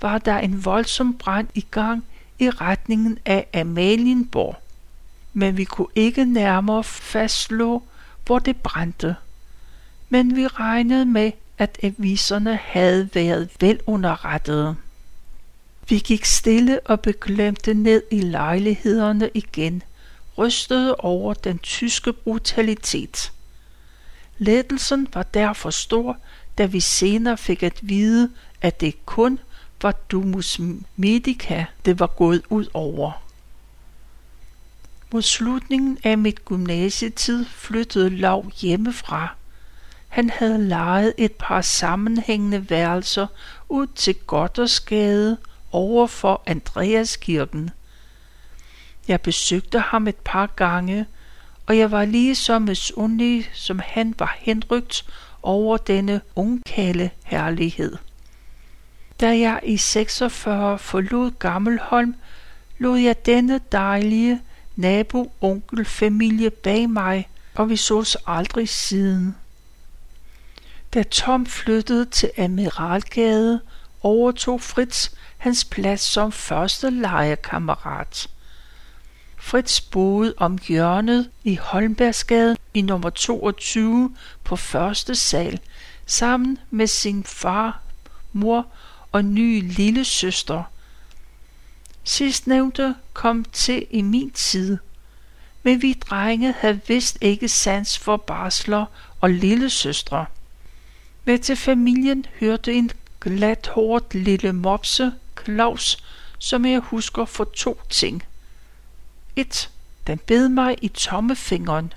var 0.00 0.18
der 0.18 0.38
en 0.38 0.64
voldsom 0.64 1.18
brand 1.18 1.48
i 1.54 1.66
gang 1.70 2.04
i 2.38 2.50
retningen 2.50 3.18
af 3.24 3.46
Amalienborg. 3.54 4.56
Men 5.32 5.56
vi 5.56 5.64
kunne 5.64 5.88
ikke 5.94 6.24
nærmere 6.24 6.84
fastslå, 6.84 7.82
hvor 8.26 8.38
det 8.38 8.56
brændte. 8.56 9.16
Men 10.08 10.36
vi 10.36 10.46
regnede 10.46 11.06
med, 11.06 11.32
at 11.58 11.78
aviserne 11.82 12.56
havde 12.56 13.08
været 13.14 13.48
velunderrettede. 13.60 14.76
Vi 15.88 15.98
gik 15.98 16.24
stille 16.24 16.80
og 16.80 17.00
beglemte 17.00 17.74
ned 17.74 18.02
i 18.10 18.20
lejlighederne 18.20 19.30
igen, 19.34 19.82
rystede 20.38 20.94
over 20.94 21.34
den 21.34 21.58
tyske 21.58 22.12
brutalitet. 22.12 23.32
Lettelsen 24.38 25.08
var 25.14 25.22
derfor 25.22 25.70
stor, 25.70 26.16
da 26.58 26.66
vi 26.66 26.80
senere 26.80 27.36
fik 27.36 27.62
at 27.62 27.78
vide, 27.82 28.30
at 28.62 28.80
det 28.80 29.06
kun 29.06 29.38
var 29.82 29.92
Dumus 29.92 30.60
Medica, 30.96 31.64
det 31.84 32.00
var 32.00 32.06
gået 32.06 32.42
ud 32.48 32.66
over. 32.74 33.29
Mod 35.12 35.22
slutningen 35.22 35.98
af 36.04 36.18
mit 36.18 36.44
gymnasietid 36.44 37.44
flyttede 37.44 38.10
Lav 38.10 38.50
hjemmefra. 38.60 39.34
Han 40.08 40.30
havde 40.30 40.68
lejet 40.68 41.14
et 41.18 41.32
par 41.32 41.60
sammenhængende 41.60 42.70
værelser 42.70 43.26
ud 43.68 43.86
til 43.86 44.14
Goddersgade 44.14 45.36
over 45.72 46.06
for 46.06 46.42
Andreaskirken. 46.46 47.70
Jeg 49.08 49.20
besøgte 49.20 49.80
ham 49.80 50.08
et 50.08 50.16
par 50.16 50.46
gange, 50.46 51.06
og 51.66 51.78
jeg 51.78 51.90
var 51.90 52.04
lige 52.04 52.34
så 52.34 52.58
misundelig, 52.58 53.50
som 53.52 53.80
han 53.84 54.14
var 54.18 54.36
henrygt 54.38 55.04
over 55.42 55.76
denne 55.76 56.20
ungkale 56.36 57.10
herlighed. 57.24 57.96
Da 59.20 59.38
jeg 59.38 59.60
i 59.62 59.76
46 59.76 60.78
forlod 60.78 61.30
Gammelholm, 61.30 62.14
lod 62.78 62.98
jeg 62.98 63.26
denne 63.26 63.60
dejlige 63.72 64.40
nabo-onkel-familie 64.80 66.50
bag 66.50 66.90
mig, 66.90 67.28
og 67.54 67.68
vi 67.70 67.76
sås 67.76 68.16
aldrig 68.26 68.68
siden. 68.68 69.36
Da 70.94 71.02
Tom 71.02 71.46
flyttede 71.46 72.04
til 72.04 72.30
Admiralgade, 72.36 73.60
overtog 74.02 74.60
Fritz 74.60 75.08
hans 75.38 75.64
plads 75.64 76.00
som 76.00 76.32
første 76.32 76.90
legekammerat. 76.90 78.30
Fritz 79.38 79.80
boede 79.80 80.34
om 80.36 80.58
hjørnet 80.68 81.30
i 81.44 81.56
Holmbergsgade 81.56 82.56
i 82.74 82.80
nummer 82.80 83.10
22 83.10 84.16
på 84.44 84.56
første 84.56 85.14
sal, 85.14 85.60
sammen 86.06 86.58
med 86.70 86.86
sin 86.86 87.24
far, 87.24 87.80
mor 88.32 88.66
og 89.12 89.24
nye 89.24 89.60
lille 89.60 90.04
søster. 90.04 90.62
Sidstnævnte 92.04 92.94
kom 93.12 93.44
til 93.44 93.86
i 93.90 94.02
min 94.02 94.30
tid, 94.30 94.78
men 95.62 95.82
vi 95.82 95.92
drenge 95.92 96.52
havde 96.52 96.80
vist 96.88 97.18
ikke 97.20 97.48
sans 97.48 97.98
for 97.98 98.16
barsler 98.16 98.84
og 99.20 99.30
lillesøstre. 99.30 100.26
Med 101.24 101.38
til 101.38 101.56
familien 101.56 102.26
hørte 102.40 102.74
en 102.74 102.90
hårdt 103.68 104.14
lille 104.14 104.52
mopse, 104.52 105.12
Claus, 105.44 106.04
som 106.38 106.64
jeg 106.64 106.80
husker 106.80 107.24
for 107.24 107.44
to 107.44 107.80
ting. 107.90 108.22
1. 109.36 109.70
Den 110.06 110.18
bed 110.18 110.48
mig 110.48 110.76
i 110.82 110.88
tommefingeren. 110.88 111.92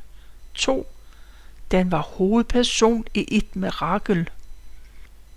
2. 0.54 0.88
Den 1.72 1.92
var 1.92 2.02
hovedperson 2.02 3.06
i 3.14 3.26
et 3.32 3.56
mirakel. 3.56 4.30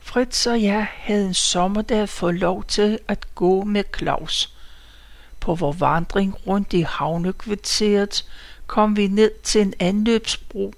Fritz 0.01 0.47
og 0.47 0.63
jeg 0.63 0.89
havde 0.93 1.27
en 1.27 1.35
sommerdag 1.35 2.09
fået 2.09 2.35
lov 2.35 2.65
til 2.65 2.99
at 3.09 3.35
gå 3.35 3.65
med 3.65 3.85
Claus. 3.99 4.56
På 5.47 5.55
vores 5.55 5.81
vandring 5.81 6.47
rundt 6.47 6.73
i 6.73 6.81
havnekvarteret 6.81 8.25
kom 8.67 8.97
vi 8.97 9.07
ned 9.07 9.31
til 9.43 9.61
en 9.61 9.75
anløbsbro, 9.81 10.75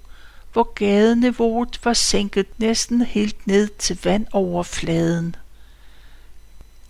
hvor 0.53 0.73
gadeniveauet 0.73 1.79
var 1.83 1.93
sænket 1.93 2.45
næsten 2.57 3.01
helt 3.01 3.47
ned 3.47 3.67
til 3.67 3.99
vandoverfladen. 4.03 5.35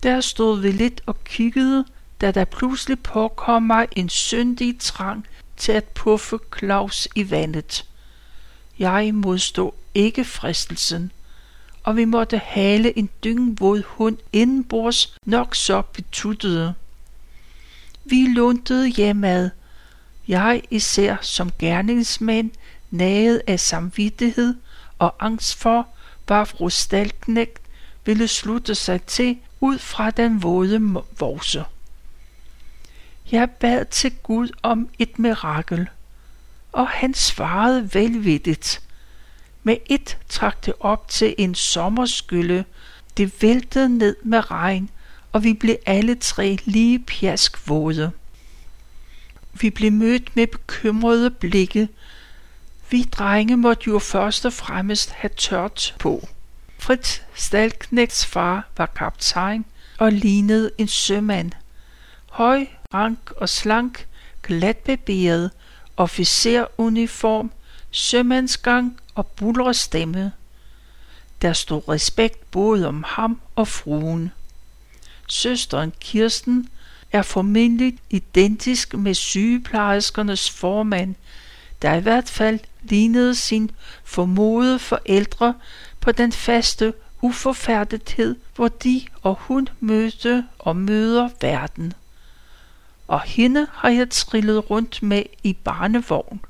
Der 0.02 0.20
stod 0.20 0.60
vi 0.60 0.72
lidt 0.72 1.00
og 1.06 1.24
kiggede, 1.24 1.84
da 2.20 2.30
der 2.30 2.44
pludselig 2.44 2.98
påkom 2.98 3.62
mig 3.62 3.88
en 3.96 4.08
syndig 4.08 4.78
trang 4.80 5.26
til 5.56 5.72
at 5.72 5.84
puffe 5.84 6.38
Claus 6.58 7.08
i 7.14 7.30
vandet. 7.30 7.84
Jeg 8.78 9.14
modstod 9.14 9.72
ikke 9.94 10.24
fristelsen, 10.24 11.12
og 11.82 11.96
vi 11.96 12.04
måtte 12.04 12.38
hale 12.38 12.98
en 12.98 13.10
dyngvåd 13.24 13.82
hund 13.86 14.18
indenbords 14.32 15.16
nok 15.26 15.54
så 15.54 15.82
betuttede. 15.82 16.74
Vi 18.04 18.26
luntede 18.26 18.88
hjemad, 18.88 19.50
jeg 20.28 20.62
især 20.70 21.16
som 21.20 21.52
gerningsmand, 21.58 22.50
naget 22.90 23.42
af 23.46 23.60
samvittighed 23.60 24.54
og 24.98 25.14
angst 25.20 25.56
for, 25.56 25.88
hvad 26.26 26.46
fru 26.46 26.68
Stalknægt 26.68 27.60
ville 28.04 28.28
slutte 28.28 28.74
sig 28.74 29.02
til 29.02 29.38
ud 29.60 29.78
fra 29.78 30.10
den 30.10 30.42
våde 30.42 31.02
vorse. 31.18 31.64
Jeg 33.32 33.50
bad 33.50 33.84
til 33.84 34.12
Gud 34.22 34.48
om 34.62 34.88
et 34.98 35.18
mirakel, 35.18 35.88
og 36.72 36.88
han 36.88 37.14
svarede 37.14 37.94
velvilligt. 37.94 38.82
Med 39.62 39.76
et 39.86 40.18
trak 40.28 40.66
det 40.66 40.74
op 40.80 41.08
til 41.08 41.34
en 41.38 41.54
sommerskylle, 41.54 42.64
det 43.16 43.42
væltede 43.42 43.98
ned 43.98 44.16
med 44.22 44.50
regn, 44.50 44.90
og 45.32 45.44
vi 45.44 45.52
blev 45.52 45.76
alle 45.86 46.14
tre 46.14 46.58
lige 46.64 46.98
pjaskvåde. 46.98 48.10
Vi 49.52 49.70
blev 49.70 49.92
mødt 49.92 50.36
med 50.36 50.46
bekymrede 50.46 51.30
blikke. 51.30 51.88
Vi 52.90 53.02
drenge 53.02 53.56
måtte 53.56 53.84
jo 53.86 53.98
først 53.98 54.46
og 54.46 54.52
fremmest 54.52 55.10
have 55.10 55.30
tørt 55.36 55.94
på. 55.98 56.28
Fritz 56.78 57.20
Stalknægts 57.34 58.26
far 58.26 58.68
var 58.76 58.86
kaptajn 58.86 59.64
og 59.98 60.12
lignede 60.12 60.70
en 60.78 60.88
sømand. 60.88 61.52
Høj, 62.30 62.66
rank 62.94 63.30
og 63.36 63.48
slank, 63.48 64.06
glatbeberet, 64.42 65.50
officeruniform, 65.96 67.50
sømandsgang 67.90 69.00
og 69.14 69.26
bullerstemme. 69.26 70.32
Der 71.42 71.52
stod 71.52 71.88
respekt 71.88 72.50
både 72.50 72.88
om 72.88 73.04
ham 73.06 73.40
og 73.56 73.68
fruen. 73.68 74.32
Søsteren 75.30 75.92
Kirsten 76.00 76.68
er 77.12 77.22
formentlig 77.22 77.98
identisk 78.10 78.94
med 78.94 79.14
sygeplejerskernes 79.14 80.50
formand, 80.50 81.14
der 81.82 81.94
i 81.94 82.00
hvert 82.00 82.28
fald 82.28 82.58
lignede 82.82 83.34
sin 83.34 83.70
formodede 84.04 84.78
forældre 84.78 85.54
på 86.00 86.12
den 86.12 86.32
faste 86.32 86.92
uforfærdethed, 87.22 88.36
hvor 88.54 88.68
de 88.68 89.02
og 89.22 89.34
hun 89.40 89.68
mødte 89.80 90.44
og 90.58 90.76
møder 90.76 91.28
verden. 91.40 91.92
Og 93.08 93.20
hende 93.20 93.66
har 93.72 93.88
jeg 93.88 94.10
trillet 94.10 94.70
rundt 94.70 95.02
med 95.02 95.22
i 95.42 95.52
barnevogn. 95.52 96.40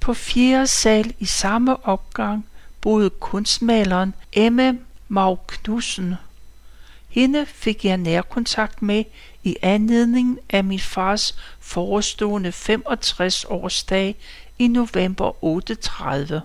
På 0.00 0.14
fjerde 0.14 0.66
sal 0.66 1.14
i 1.18 1.24
samme 1.24 1.86
opgang 1.86 2.46
boede 2.80 3.10
kunstmaleren 3.10 4.14
Emma 4.32 4.74
Mau 5.08 5.38
Knudsen. 5.46 6.14
Hende 7.18 7.46
fik 7.46 7.84
jeg 7.84 7.96
nærkontakt 7.96 8.82
med 8.82 9.04
i 9.44 9.56
anledning 9.62 10.38
af 10.50 10.64
min 10.64 10.80
fars 10.80 11.38
forestående 11.60 12.52
65 12.52 13.44
årsdag 13.48 14.16
i 14.58 14.68
november 14.68 15.44
38. 15.44 16.42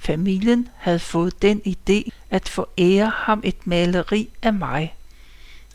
Familien 0.00 0.68
havde 0.76 0.98
fået 0.98 1.42
den 1.42 1.62
idé 1.66 2.10
at 2.30 2.48
forære 2.48 3.12
ham 3.14 3.40
et 3.44 3.66
maleri 3.66 4.28
af 4.42 4.52
mig. 4.52 4.94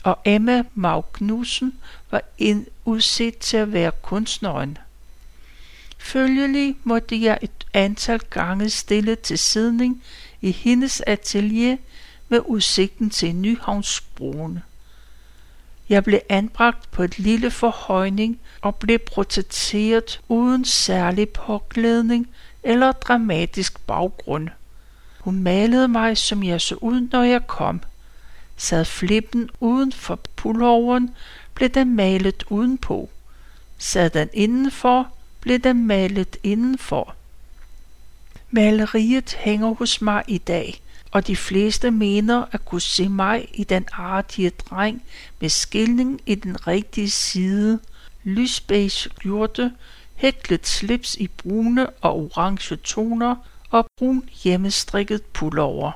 Og 0.03 0.19
Emma 0.25 0.63
Magnussen 0.73 1.73
var 2.11 2.21
en 2.37 2.67
udset 2.85 3.37
til 3.37 3.57
at 3.57 3.73
være 3.73 3.91
kunstneren. 4.01 4.77
Følgelig 5.97 6.75
måtte 6.83 7.21
jeg 7.21 7.39
et 7.41 7.67
antal 7.73 8.19
gange 8.19 8.69
stille 8.69 9.15
til 9.15 9.37
sidning 9.37 10.03
i 10.41 10.51
hendes 10.51 11.01
atelier 11.01 11.77
med 12.29 12.39
udsigten 12.45 13.09
til 13.09 13.35
Nyhavnsbroen. 13.35 14.59
Jeg 15.89 16.03
blev 16.03 16.19
anbragt 16.29 16.91
på 16.91 17.03
et 17.03 17.19
lille 17.19 17.51
forhøjning 17.51 18.39
og 18.61 18.75
blev 18.75 18.99
protesteret 18.99 20.21
uden 20.27 20.65
særlig 20.65 21.29
påklædning 21.29 22.29
eller 22.63 22.91
dramatisk 22.91 23.79
baggrund. 23.87 24.49
Hun 25.19 25.43
malede 25.43 25.87
mig, 25.87 26.17
som 26.17 26.43
jeg 26.43 26.61
så 26.61 26.75
ud, 26.75 27.07
når 27.11 27.23
jeg 27.23 27.47
kom. 27.47 27.81
Sad 28.57 28.85
flippen 28.85 29.49
uden 29.59 29.91
for 29.91 30.19
pulloveren, 30.35 31.15
blev 31.53 31.69
den 31.69 31.95
malet 31.95 32.43
udenpå. 32.49 33.09
Sad 33.77 34.09
den 34.09 34.29
indenfor, 34.33 35.07
blev 35.41 35.59
den 35.59 35.87
malet 35.87 36.37
indenfor. 36.43 37.15
Maleriet 38.51 39.33
hænger 39.39 39.73
hos 39.73 40.01
mig 40.01 40.23
i 40.27 40.37
dag, 40.37 40.81
og 41.11 41.27
de 41.27 41.35
fleste 41.35 41.91
mener 41.91 42.45
at 42.51 42.65
kunne 42.65 42.81
se 42.81 43.09
mig 43.09 43.47
i 43.53 43.63
den 43.63 43.87
artige 43.91 44.49
dreng 44.49 45.03
med 45.39 45.49
skilning 45.49 46.21
i 46.25 46.35
den 46.35 46.67
rigtige 46.67 47.09
side, 47.09 47.79
lysbeige 48.23 48.89
skjorte, 48.89 49.71
hæklet 50.15 50.67
slips 50.67 51.15
i 51.15 51.27
brune 51.27 51.89
og 51.89 52.15
orange 52.15 52.75
toner 52.75 53.35
og 53.69 53.85
brun 53.97 54.29
hjemmestrikket 54.43 55.21
pullover. 55.21 55.91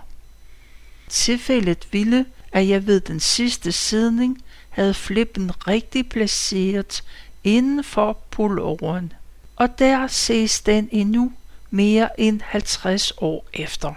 Tilfældet 1.10 1.88
ville, 1.92 2.26
at 2.52 2.68
jeg 2.68 2.88
ved 2.88 3.00
den 3.00 3.20
sidste 3.20 3.72
sidning 3.72 4.44
havde 4.70 4.94
flippen 4.94 5.68
rigtig 5.68 6.10
placeret 6.10 7.04
inden 7.44 7.84
for 7.84 8.18
pulloveren, 8.32 9.14
og 9.56 9.80
der 9.80 10.08
ses 10.08 10.62
den 10.62 10.90
endnu 10.92 11.34
mere 11.70 12.20
end 12.20 12.42
50 12.42 13.14
år 13.18 13.48
efter. 13.54 13.94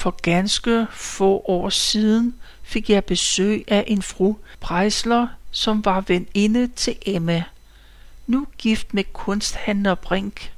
For 0.00 0.10
ganske 0.22 0.86
få 0.90 1.44
år 1.48 1.68
siden 1.68 2.34
fik 2.62 2.90
jeg 2.90 3.04
besøg 3.04 3.64
af 3.68 3.84
en 3.86 4.02
fru 4.02 4.36
Preisler, 4.60 5.26
som 5.50 5.84
var 5.84 6.00
veninde 6.00 6.68
til 6.76 6.96
Emma, 7.06 7.44
nu 8.26 8.46
gift 8.58 8.94
med 8.94 9.04
kunsthandler 9.12 9.94
Brink. 9.94 10.52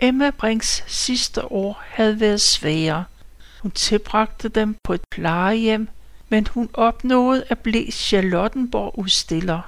Emma 0.00 0.30
Brinks 0.30 0.84
sidste 0.86 1.52
år 1.52 1.82
havde 1.86 2.20
været 2.20 2.40
svære. 2.40 3.04
Hun 3.62 3.70
tilbragte 3.70 4.48
dem 4.48 4.76
på 4.84 4.92
et 4.92 5.02
plejehjem, 5.10 5.88
men 6.28 6.46
hun 6.46 6.68
opnåede 6.72 7.44
at 7.48 7.58
blive 7.58 7.90
Charlottenborg-udstiller. 7.90 9.60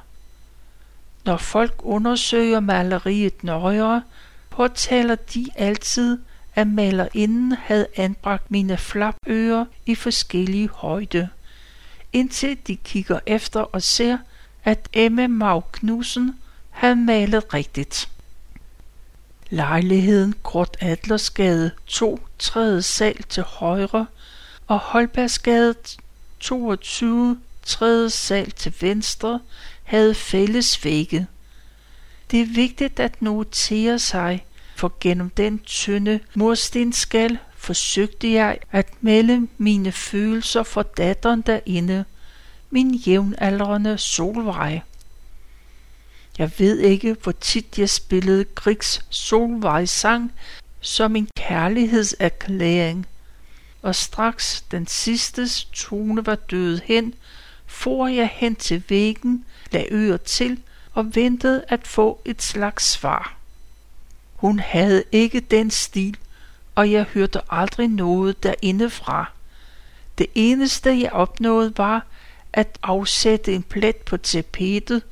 Når 1.25 1.37
folk 1.37 1.75
undersøger 1.79 2.61
maleriet 2.61 3.45
nøjere, 3.45 4.03
påtaler 4.51 5.15
de 5.15 5.47
altid, 5.55 6.19
at 6.55 6.67
malerinden 6.67 7.53
havde 7.53 7.87
anbragt 7.97 8.51
mine 8.51 8.77
flapører 8.77 9.65
i 9.87 9.95
forskellige 9.95 10.69
højde, 10.69 11.29
indtil 12.13 12.59
de 12.67 12.77
kigger 12.77 13.21
efter 13.27 13.61
og 13.61 13.83
ser, 13.83 14.19
at 14.65 14.89
Emma 14.93 15.27
Mau 15.27 15.61
Knudsen 15.73 16.39
havde 16.71 16.97
malet 16.97 17.55
rigtigt. 17.55 18.09
Lejligheden 19.51 20.35
Kort 20.43 20.77
Adlersgade 20.81 21.71
2, 21.87 22.21
3. 22.39 22.83
sal 22.83 23.23
til 23.23 23.43
højre 23.43 24.07
og 24.67 24.79
Holbergsgade 24.79 25.75
22, 26.41 27.41
3. 27.63 28.11
sal 28.11 28.51
til 28.51 28.75
venstre 28.81 29.41
havde 29.85 30.15
fælles 30.15 30.85
vægge. 30.85 31.27
Det 32.31 32.41
er 32.41 32.55
vigtigt 32.55 33.01
at 33.01 33.23
notere 33.23 33.99
sig, 33.99 34.45
for 34.75 34.93
gennem 35.01 35.31
den 35.31 35.59
tynde 35.59 36.21
murstenskal 36.35 37.39
forsøgte 37.57 38.33
jeg 38.33 38.59
at 38.73 38.89
melde 39.01 39.49
mine 39.59 39.93
følelser 39.93 40.63
for 40.63 40.83
datteren 40.83 41.41
derinde, 41.41 42.05
min 42.71 42.95
jævnaldrende 42.95 43.99
Solvej. 43.99 44.81
Jeg 46.39 46.51
ved 46.59 46.79
ikke, 46.79 47.17
hvor 47.23 47.33
tit 47.33 47.79
jeg 47.79 47.91
spillede 47.91 48.45
Grigs 48.45 49.05
Solvej 49.11 49.85
sang 49.85 50.33
som 50.81 51.17
en 51.17 51.29
kærlighedserklæring, 51.37 53.07
og 53.83 53.95
straks 53.95 54.65
den 54.71 54.87
sidste 54.87 55.49
tone 55.73 56.27
var 56.27 56.35
død 56.35 56.81
hen, 56.85 57.15
for 57.67 58.07
jeg 58.07 58.31
hen 58.33 58.55
til 58.57 58.83
væggen, 58.89 59.45
lagde 59.71 59.93
øer 59.93 60.17
til 60.17 60.61
og 60.93 61.15
ventede 61.15 61.65
at 61.69 61.87
få 61.87 62.21
et 62.25 62.43
slags 62.43 62.85
svar. 62.85 63.37
Hun 64.45 64.59
havde 64.59 65.05
ikke 65.13 65.41
den 65.41 65.71
stil, 65.71 66.17
og 66.75 66.93
jeg 66.93 67.03
hørte 67.03 67.41
aldrig 67.51 67.89
noget 67.89 68.43
derindefra. 68.43 69.33
Det 70.19 70.27
eneste 70.35 71.01
jeg 71.01 71.13
opnåede 71.13 71.73
var 71.77 72.07
at 72.53 72.79
afsætte 72.83 73.55
en 73.55 73.63
plet 73.63 73.97
på 73.97 74.17
tapetet 74.17 75.03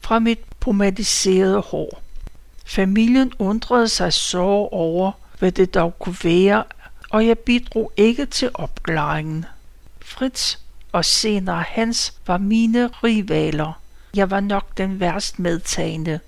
fra 0.00 0.18
mit 0.18 0.38
pomadiserede 0.60 1.60
hår. 1.60 2.02
Familien 2.66 3.32
undrede 3.38 3.88
sig 3.88 4.12
så 4.12 4.42
over, 4.72 5.12
hvad 5.38 5.52
det 5.52 5.74
dog 5.74 5.98
kunne 5.98 6.18
være, 6.24 6.64
og 7.10 7.26
jeg 7.26 7.38
bidrog 7.38 7.92
ikke 7.96 8.26
til 8.26 8.50
opklaringen. 8.54 9.44
Fritz 10.00 10.56
og 10.92 11.04
senere 11.04 11.62
Hans 11.62 12.14
var 12.26 12.38
mine 12.38 12.86
rivaler. 12.86 13.80
Jeg 14.16 14.30
var 14.30 14.40
nok 14.40 14.78
den 14.78 15.00
værst 15.00 15.38
medtagende. 15.38 16.20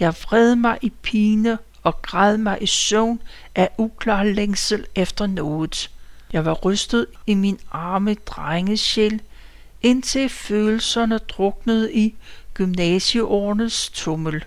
Jeg 0.00 0.14
vred 0.22 0.54
mig 0.54 0.78
i 0.82 0.92
pine 1.02 1.58
og 1.86 2.02
græd 2.02 2.36
mig 2.36 2.58
i 2.60 2.66
søvn 2.66 3.22
af 3.54 3.70
uklar 3.78 4.22
længsel 4.22 4.86
efter 4.94 5.26
noget. 5.26 5.90
Jeg 6.32 6.44
var 6.44 6.52
rystet 6.52 7.06
i 7.26 7.34
min 7.34 7.58
arme 7.70 8.14
drengesjæl, 8.14 9.20
indtil 9.82 10.28
følelserne 10.28 11.18
druknede 11.18 11.92
i 11.92 12.14
gymnasieårenes 12.54 13.90
tummel. 13.90 14.44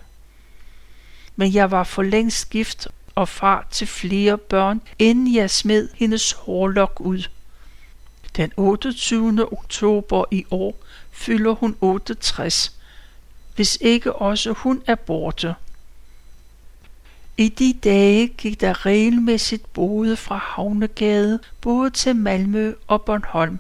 Men 1.35 1.53
jeg 1.53 1.71
var 1.71 1.83
for 1.83 2.03
længst 2.03 2.49
gift 2.49 2.87
og 3.15 3.29
far 3.29 3.67
til 3.71 3.87
flere 3.87 4.37
børn, 4.37 4.81
inden 4.99 5.35
jeg 5.35 5.49
smed 5.49 5.89
hendes 5.95 6.31
hårlok 6.31 6.99
ud. 6.99 7.23
Den 8.35 8.51
28. 8.57 9.53
oktober 9.53 10.25
i 10.31 10.45
år 10.51 10.75
fylder 11.11 11.51
hun 11.51 11.77
68, 11.81 12.75
hvis 13.55 13.77
ikke 13.81 14.13
også 14.13 14.51
hun 14.51 14.83
er 14.87 14.95
borte. 14.95 15.55
I 17.39 17.49
de 17.49 17.73
dage 17.83 18.27
gik 18.27 18.61
der 18.61 18.85
regelmæssigt 18.85 19.73
både 19.73 20.17
fra 20.17 20.37
Havnegade 20.37 21.39
både 21.61 21.89
til 21.89 22.15
Malmø 22.15 22.73
og 22.87 23.01
Bornholm. 23.01 23.59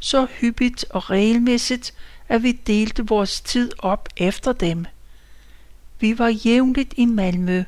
Så 0.00 0.26
hyppigt 0.40 0.84
og 0.90 1.10
regelmæssigt, 1.10 1.94
at 2.28 2.42
vi 2.42 2.52
delte 2.52 3.06
vores 3.06 3.40
tid 3.40 3.70
op 3.78 4.08
efter 4.16 4.52
dem. 4.52 4.86
Vi 6.00 6.18
var 6.18 6.28
jævnligt 6.28 6.94
i 6.96 7.04
Malmø, 7.04 7.64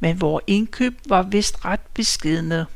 men 0.00 0.20
vores 0.20 0.44
indkøb 0.46 0.98
var 1.06 1.22
vist 1.22 1.64
ret 1.64 1.86
beskidende. 1.94 2.66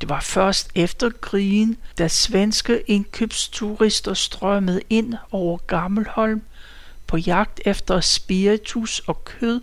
Det 0.00 0.08
var 0.08 0.20
først 0.20 0.70
efter 0.74 1.10
krigen, 1.10 1.76
da 1.98 2.08
svenske 2.08 2.82
indkøbsturister 2.86 4.14
strømmede 4.14 4.80
ind 4.90 5.14
over 5.30 5.58
Gammelholm 5.58 6.42
på 7.06 7.16
jagt 7.16 7.60
efter 7.64 8.00
spiritus 8.00 8.98
og 9.06 9.24
kød, 9.24 9.60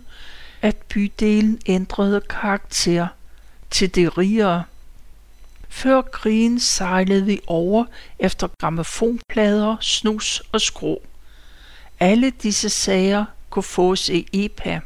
at 0.66 0.76
bydelen 0.76 1.60
ændrede 1.66 2.20
karakter 2.20 3.06
til 3.70 3.94
det 3.94 4.18
rigere. 4.18 4.64
Før 5.68 6.02
krigen 6.02 6.60
sejlede 6.60 7.24
vi 7.24 7.40
over 7.46 7.84
efter 8.18 8.48
gramofonplader, 8.60 9.76
snus 9.80 10.42
og 10.52 10.60
skrå. 10.60 11.02
Alle 12.00 12.30
disse 12.30 12.68
sager 12.68 13.24
kunne 13.50 13.62
fås 13.62 14.08
i 14.08 14.28
EPA. 14.32 14.80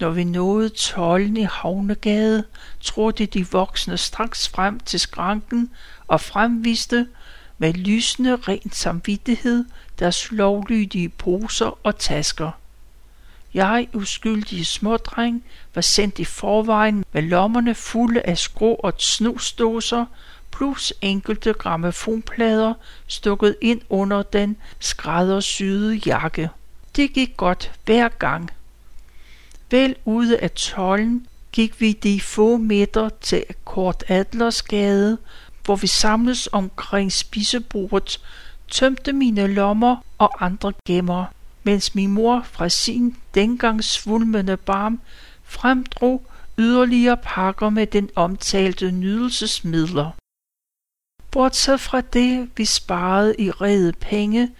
Når 0.00 0.10
vi 0.10 0.24
nåede 0.24 0.68
tollen 0.68 1.36
i 1.36 1.46
Havnegade, 1.50 2.44
trådte 2.80 3.26
de 3.26 3.50
voksne 3.50 3.96
straks 3.96 4.48
frem 4.48 4.80
til 4.80 5.00
skranken 5.00 5.70
og 6.06 6.20
fremviste 6.20 7.08
med 7.58 7.72
lysende 7.72 8.36
ren 8.36 8.72
samvittighed 8.72 9.64
deres 9.98 10.30
lovlydige 10.30 11.08
poser 11.08 11.78
og 11.82 11.98
tasker. 11.98 12.57
Jeg, 13.54 13.88
uskyldige 13.92 14.64
smådreng, 14.64 15.44
var 15.74 15.80
sendt 15.82 16.18
i 16.18 16.24
forvejen 16.24 17.04
med 17.12 17.22
lommerne 17.22 17.74
fulde 17.74 18.22
af 18.22 18.38
skrå 18.38 18.74
og 18.74 18.92
snusdåser, 18.98 20.06
plus 20.52 20.92
enkelte 21.00 21.52
grammofonplader 21.52 22.74
stukket 23.06 23.56
ind 23.60 23.80
under 23.88 24.22
den 24.22 24.56
skræddersyede 24.78 25.94
jakke. 25.94 26.50
Det 26.96 27.12
gik 27.12 27.36
godt 27.36 27.72
hver 27.84 28.08
gang. 28.08 28.50
Vel 29.70 29.96
ude 30.04 30.38
af 30.38 30.50
tollen 30.50 31.26
gik 31.52 31.80
vi 31.80 31.92
de 31.92 32.20
få 32.20 32.56
meter 32.56 33.08
til 33.20 33.44
Kort 33.64 34.04
Adlersgade, 34.08 35.18
hvor 35.64 35.76
vi 35.76 35.86
samles 35.86 36.48
omkring 36.52 37.12
spisebordet, 37.12 38.20
tømte 38.70 39.12
mine 39.12 39.46
lommer 39.46 39.96
og 40.18 40.44
andre 40.44 40.72
gemmer 40.86 41.24
mens 41.68 41.94
min 41.94 42.10
mor 42.10 42.46
fra 42.52 42.68
sin 42.68 43.16
dengang 43.34 43.84
svulmende 43.84 44.56
barm 44.56 45.00
fremdrog 45.44 46.26
yderligere 46.58 47.16
pakker 47.16 47.70
med 47.70 47.86
den 47.86 48.10
omtalte 48.14 48.90
nydelsesmidler. 48.90 50.10
Bortset 51.30 51.80
fra 51.80 52.00
det, 52.00 52.50
vi 52.56 52.64
sparede 52.64 53.34
i 53.38 53.50
rede 53.50 53.92
penge, 53.92 54.50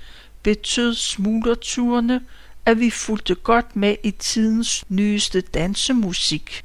betød 0.42 0.94
smuglerturene, 0.94 2.20
at 2.66 2.80
vi 2.80 2.90
fulgte 2.90 3.34
godt 3.34 3.76
med 3.76 3.96
i 4.04 4.10
tidens 4.10 4.84
nyeste 4.88 5.40
dansemusik. 5.40 6.64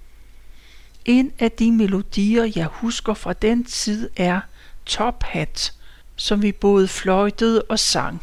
En 1.06 1.32
af 1.40 1.52
de 1.52 1.72
melodier, 1.72 2.52
jeg 2.56 2.66
husker 2.66 3.14
fra 3.14 3.34
den 3.34 3.64
tid, 3.64 4.10
er 4.16 4.42
Top 4.86 5.24
Hat, 5.24 5.74
som 6.16 6.42
vi 6.42 6.52
både 6.52 6.88
fløjtede 6.88 7.62
og 7.62 7.80
sang. 7.80 8.22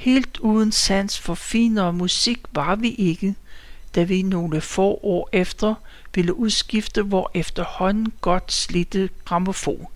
Helt 0.00 0.38
uden 0.38 0.72
sans 0.72 1.18
for 1.18 1.34
finere 1.34 1.92
musik 1.92 2.38
var 2.52 2.76
vi 2.76 2.94
ikke, 2.94 3.34
da 3.94 4.02
vi 4.02 4.22
nogle 4.22 4.60
få 4.60 5.00
år 5.02 5.28
efter 5.32 5.74
ville 6.14 6.34
udskifte 6.34 7.06
vor 7.06 7.30
efterhånden 7.34 8.12
godt 8.20 8.52
slidte 8.52 9.10
gramofon. 9.24 9.86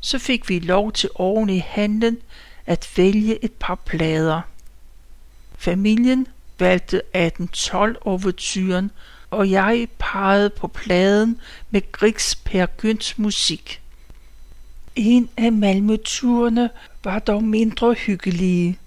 Så 0.00 0.18
fik 0.18 0.48
vi 0.48 0.58
lov 0.58 0.92
til 0.92 1.10
oven 1.14 1.50
i 1.50 1.58
handlen 1.58 2.18
at 2.66 2.90
vælge 2.96 3.44
et 3.44 3.52
par 3.52 3.74
plader. 3.74 4.40
Familien 5.58 6.26
valgte 6.58 6.96
1812 6.96 7.96
overturen 8.00 8.90
og 9.30 9.50
jeg 9.50 9.88
pegede 9.98 10.50
på 10.50 10.68
pladen 10.68 11.40
med 11.70 11.92
Grigs 11.92 12.36
Per 12.36 12.66
Gyns 12.66 13.18
musik. 13.18 13.82
En 14.96 15.28
af 15.36 15.52
malmeturene 15.52 16.70
var 17.04 17.18
dog 17.18 17.44
mindre 17.44 17.92
hyggelige. 17.92 18.78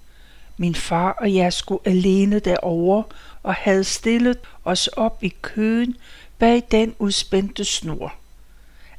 Min 0.60 0.74
far 0.74 1.10
og 1.10 1.34
jeg 1.34 1.52
skulle 1.52 1.82
alene 1.84 2.38
derover 2.38 3.02
og 3.42 3.54
havde 3.54 3.84
stillet 3.84 4.38
os 4.64 4.86
op 4.86 5.18
i 5.22 5.34
køen 5.42 5.96
bag 6.38 6.62
den 6.70 6.94
udspændte 6.98 7.64
snor. 7.64 8.14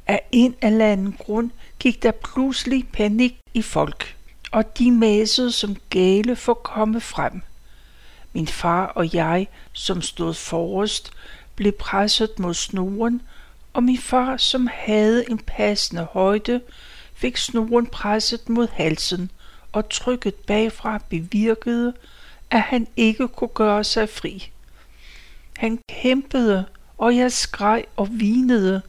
Af 0.07 0.21
en 0.31 0.55
eller 0.61 0.85
anden 0.85 1.13
grund 1.19 1.51
gik 1.79 2.03
der 2.03 2.11
pludselig 2.11 2.87
panik 2.93 3.37
i 3.53 3.61
folk, 3.61 4.15
og 4.51 4.77
de 4.77 4.91
mæsede 4.91 5.51
som 5.51 5.75
gale 5.89 6.35
for 6.35 6.51
at 6.51 6.63
komme 6.63 7.01
frem. 7.01 7.41
Min 8.33 8.47
far 8.47 8.85
og 8.85 9.13
jeg, 9.13 9.47
som 9.73 10.01
stod 10.01 10.33
forrest, 10.33 11.11
blev 11.55 11.71
presset 11.71 12.39
mod 12.39 12.53
snoren, 12.53 13.21
og 13.73 13.83
min 13.83 13.97
far, 13.97 14.37
som 14.37 14.69
havde 14.73 15.31
en 15.31 15.37
passende 15.37 16.07
højde, 16.11 16.61
fik 17.13 17.37
snoren 17.37 17.85
presset 17.85 18.49
mod 18.49 18.67
halsen, 18.73 19.31
og 19.71 19.89
trykket 19.89 20.35
bagfra 20.35 21.01
bevirkede, 21.09 21.93
at 22.51 22.61
han 22.61 22.87
ikke 22.97 23.27
kunne 23.27 23.47
gøre 23.47 23.83
sig 23.83 24.09
fri. 24.09 24.51
Han 25.57 25.79
kæmpede, 25.89 26.65
og 26.97 27.15
jeg 27.15 27.31
skreg 27.31 27.85
og 27.95 28.07
vinede, 28.11 28.81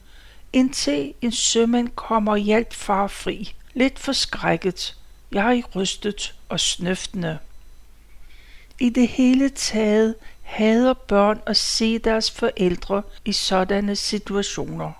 indtil 0.52 1.14
en 1.20 1.32
sømand 1.32 1.88
kom 1.88 2.28
og 2.28 2.38
hjalp 2.38 2.74
far 2.74 3.06
fri. 3.06 3.54
Lidt 3.74 3.98
forskrækket, 3.98 4.96
jeg 5.32 5.62
rystet 5.76 6.34
og 6.48 6.60
snøftende. 6.60 7.38
I 8.80 8.88
det 8.88 9.08
hele 9.08 9.48
taget 9.48 10.14
hader 10.42 10.94
børn 10.94 11.40
at 11.46 11.56
se 11.56 11.98
deres 11.98 12.30
forældre 12.30 13.02
i 13.24 13.32
sådanne 13.32 13.96
situationer. 13.96 14.92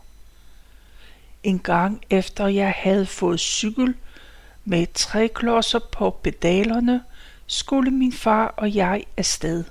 En 1.42 1.58
gang 1.58 2.02
efter 2.10 2.46
jeg 2.46 2.74
havde 2.76 3.06
fået 3.06 3.40
cykel 3.40 3.94
med 4.70 4.86
tre 4.94 5.28
klodser 5.28 5.78
på 5.78 6.10
pedalerne, 6.22 7.02
skulle 7.46 7.90
min 7.90 8.12
far 8.12 8.46
og 8.46 8.74
jeg 8.74 9.04
afsted. 9.16 9.64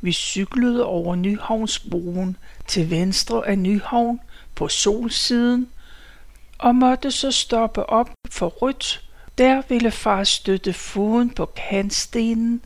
Vi 0.00 0.12
cyklede 0.12 0.84
over 0.84 1.14
Nyhavnsbroen 1.14 2.36
til 2.66 2.90
venstre 2.90 3.48
af 3.48 3.58
Nyhavn 3.58 4.20
på 4.54 4.68
solsiden 4.68 5.68
og 6.58 6.74
måtte 6.74 7.10
så 7.10 7.30
stoppe 7.30 7.86
op 7.86 8.10
for 8.30 8.48
rødt. 8.48 9.08
Der 9.38 9.62
ville 9.68 9.90
far 9.90 10.24
støtte 10.24 10.72
foden 10.72 11.30
på 11.30 11.46
kantstenen, 11.46 12.60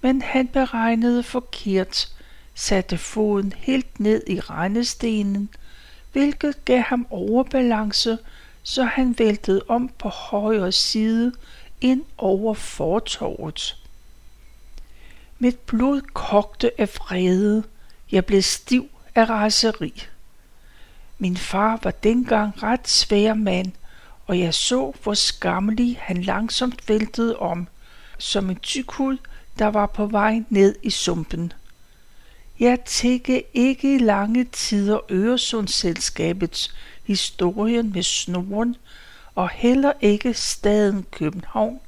men 0.00 0.22
han 0.22 0.48
beregnede 0.48 1.22
forkert, 1.22 2.08
satte 2.54 2.98
foden 2.98 3.52
helt 3.56 4.00
ned 4.00 4.22
i 4.26 4.40
rendestenen, 4.40 5.48
hvilket 6.12 6.64
gav 6.64 6.80
ham 6.80 7.06
overbalance, 7.10 8.18
så 8.68 8.84
han 8.84 9.18
væltede 9.18 9.62
om 9.68 9.90
på 9.98 10.08
højre 10.08 10.72
side 10.72 11.32
ind 11.80 12.04
over 12.18 12.54
fortorvet. 12.54 13.76
Mit 15.38 15.58
blod 15.58 16.00
kogte 16.00 16.80
af 16.80 16.88
vrede. 16.98 17.64
Jeg 18.12 18.24
blev 18.24 18.42
stiv 18.42 18.88
af 19.14 19.28
raseri. 19.28 20.06
Min 21.18 21.36
far 21.36 21.80
var 21.82 21.90
dengang 21.90 22.62
ret 22.62 22.88
svær 22.88 23.34
mand, 23.34 23.72
og 24.26 24.38
jeg 24.38 24.54
så, 24.54 24.92
hvor 25.02 25.14
skammelig 25.14 25.98
han 26.00 26.22
langsomt 26.22 26.88
væltede 26.88 27.36
om, 27.36 27.68
som 28.18 28.50
en 28.50 28.56
tykhud, 28.56 29.16
der 29.58 29.66
var 29.66 29.86
på 29.86 30.06
vej 30.06 30.42
ned 30.48 30.74
i 30.82 30.90
sumpen. 30.90 31.52
Jeg 32.60 32.80
tække 32.80 33.44
ikke 33.54 33.94
i 33.94 33.98
lange 33.98 34.44
tider 34.44 34.98
Øresundsselskabets 35.10 36.74
historien 37.06 37.92
med 37.92 38.02
snoren, 38.02 38.76
og 39.34 39.50
heller 39.50 39.92
ikke 40.00 40.34
staden 40.34 41.06
København 41.10 41.80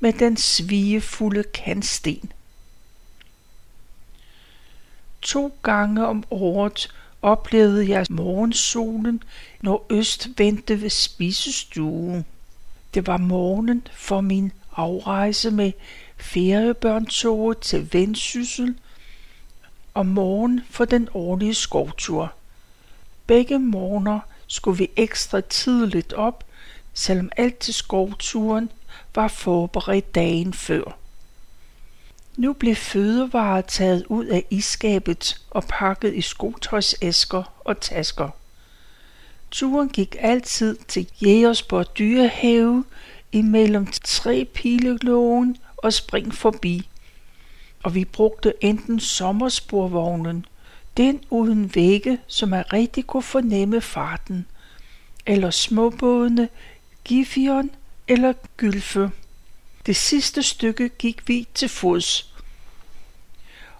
med 0.00 0.12
den 0.12 0.36
svigefulde 0.36 1.42
kantsten. 1.42 2.32
To 5.22 5.58
gange 5.62 6.06
om 6.06 6.24
året 6.30 6.94
oplevede 7.22 7.88
jeg 7.88 8.06
morgensolen, 8.10 9.22
når 9.60 9.86
øst 9.90 10.28
vendte 10.38 10.82
ved 10.82 10.90
spisestuen. 10.90 12.24
Det 12.94 13.06
var 13.06 13.16
morgenen 13.16 13.86
for 13.92 14.20
min 14.20 14.52
afrejse 14.76 15.50
med 15.50 15.72
feriebørntoget 16.16 17.58
til 17.58 17.92
Vendsyssel 17.92 18.74
og 19.94 20.06
morgen 20.06 20.60
for 20.70 20.84
den 20.84 21.08
årlige 21.14 21.54
skovtur. 21.54 22.32
Begge 23.26 23.58
morgener 23.58 24.20
skulle 24.46 24.78
vi 24.78 24.90
ekstra 24.96 25.40
tidligt 25.40 26.12
op, 26.12 26.44
selvom 26.94 27.30
alt 27.36 27.58
til 27.58 27.74
skovturen 27.74 28.70
var 29.14 29.28
forberedt 29.28 30.14
dagen 30.14 30.54
før. 30.54 30.98
Nu 32.36 32.52
blev 32.52 32.74
fødevarer 32.74 33.60
taget 33.60 34.04
ud 34.08 34.26
af 34.26 34.44
iskabet 34.50 35.40
og 35.50 35.64
pakket 35.68 36.14
i 36.14 36.20
skotøjsæsker 36.20 37.52
og 37.64 37.80
tasker. 37.80 38.28
Turen 39.50 39.88
gik 39.88 40.16
altid 40.18 40.76
til 40.88 41.08
Jægersborg 41.22 41.98
dyrehave 41.98 42.84
imellem 43.32 43.86
tre 44.04 44.48
pilelågen 44.54 45.56
og 45.76 45.92
spring 45.92 46.34
forbi. 46.34 46.88
Og 47.82 47.94
vi 47.94 48.04
brugte 48.04 48.52
enten 48.60 49.00
sommersporvognen, 49.00 50.46
den 50.96 51.20
uden 51.30 51.74
vægge, 51.74 52.18
som 52.26 52.52
er 52.52 52.72
rigtig 52.72 53.06
kunne 53.06 53.22
fornemme 53.22 53.80
farten, 53.80 54.46
eller 55.26 55.50
småbådene, 55.50 56.48
Gifion 57.04 57.70
eller 58.08 58.32
Gylfe. 58.56 59.10
Det 59.86 59.96
sidste 59.96 60.42
stykke 60.42 60.88
gik 60.88 61.28
vi 61.28 61.48
til 61.54 61.68
fods. 61.68 62.34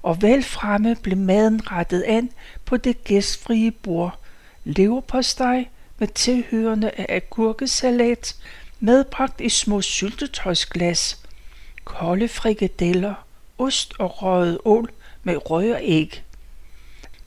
Og 0.03 0.23
vel 0.23 0.43
fremme 0.43 0.97
blev 1.03 1.17
maden 1.17 1.73
rettet 1.73 2.03
an 2.03 2.31
på 2.65 2.77
det 2.77 3.05
gæstfrie 3.05 3.71
bord. 3.71 4.21
Leverpostej 4.65 5.69
med 5.99 6.09
tilhørende 6.09 6.91
af 6.91 7.07
agurkesalat, 7.09 8.37
medbragt 8.81 9.41
i 9.41 9.49
små 9.49 9.83
syltetøjsglas, 9.83 11.23
kolde 11.85 12.29
frikadeller, 12.29 13.15
ost 13.59 13.95
og 13.99 14.23
røget 14.23 14.59
ål 14.65 14.91
med 15.23 15.51
røg 15.51 15.75
og 15.75 15.81
æg. 15.83 16.23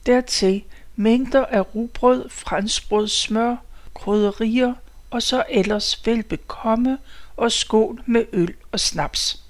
Dertil 0.06 0.62
mængder 0.96 1.46
af 1.46 1.74
rugbrød, 1.74 2.28
franskbrød, 2.28 3.08
smør, 3.08 3.56
krydderier 3.94 4.74
og 5.10 5.22
så 5.22 5.44
ellers 5.48 6.06
velbekomme 6.06 6.98
og 7.36 7.52
skål 7.52 8.02
med 8.06 8.24
øl 8.32 8.54
og 8.72 8.80
snaps. 8.80 9.42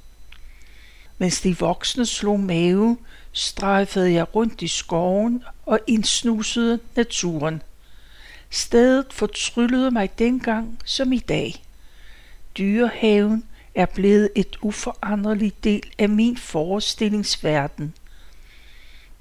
Mens 1.19 1.41
de 1.41 1.59
voksne 1.59 2.07
slog 2.07 2.41
mave, 2.41 2.99
strejfede 3.33 4.13
jeg 4.13 4.35
rundt 4.35 4.63
i 4.63 4.69
skoven 4.69 5.45
og 5.67 5.81
indsnusede 5.87 6.79
naturen. 6.97 7.63
Stedet 8.51 9.07
fortryllede 9.13 9.91
mig 9.91 10.19
dengang 10.19 10.79
som 10.85 11.13
i 11.13 11.19
dag. 11.19 11.65
Dyrehaven 12.59 13.45
er 13.75 13.87
blevet 13.87 14.31
et 14.37 14.57
uforanderligt 14.63 15.65
del 15.65 15.83
af 15.99 16.09
min 16.09 16.37
forestillingsverden. 16.37 17.95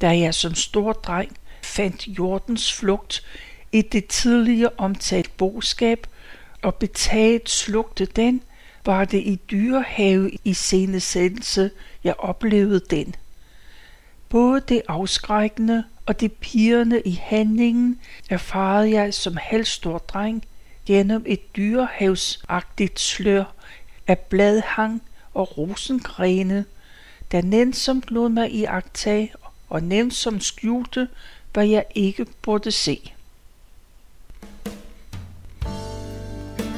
Da 0.01 0.19
jeg 0.19 0.33
som 0.33 0.55
stor 0.55 0.93
dreng 0.93 1.37
fandt 1.63 2.07
jordens 2.07 2.73
flugt 2.73 3.25
i 3.71 3.81
det 3.81 4.07
tidligere 4.07 4.71
omtalt 4.77 5.37
boskab 5.37 6.07
og 6.61 6.75
betaget 6.75 7.49
slugte 7.49 8.05
den, 8.05 8.41
var 8.85 9.05
det 9.05 9.17
i 9.17 9.39
dyrehave 9.51 10.31
i 10.43 10.53
scenesættelse, 10.53 11.71
jeg 12.03 12.15
oplevede 12.17 12.81
den. 12.89 13.15
Både 14.29 14.61
det 14.67 14.81
afskrækkende 14.87 15.83
og 16.05 16.19
det 16.19 16.31
pirrende 16.31 17.01
i 17.05 17.19
handlingen 17.21 17.99
erfarede 18.29 18.91
jeg 18.91 19.13
som 19.13 19.37
halvstor 19.41 19.97
dreng 19.97 20.43
gennem 20.85 21.23
et 21.27 21.55
dyrehavsagtigt 21.55 22.99
slør 22.99 23.43
af 24.07 24.17
bladhang 24.17 25.01
og 25.33 25.57
rosengrene, 25.57 26.65
der 27.31 27.41
nænsomt 27.41 28.11
lod 28.11 28.29
mig 28.29 28.51
i 28.51 28.63
agtage 28.63 29.33
og 29.69 29.83
nænsomt 29.83 30.43
skjulte, 30.43 31.07
hvad 31.53 31.67
jeg 31.67 31.83
ikke 31.95 32.25
burde 32.41 32.71
se. 32.71 33.13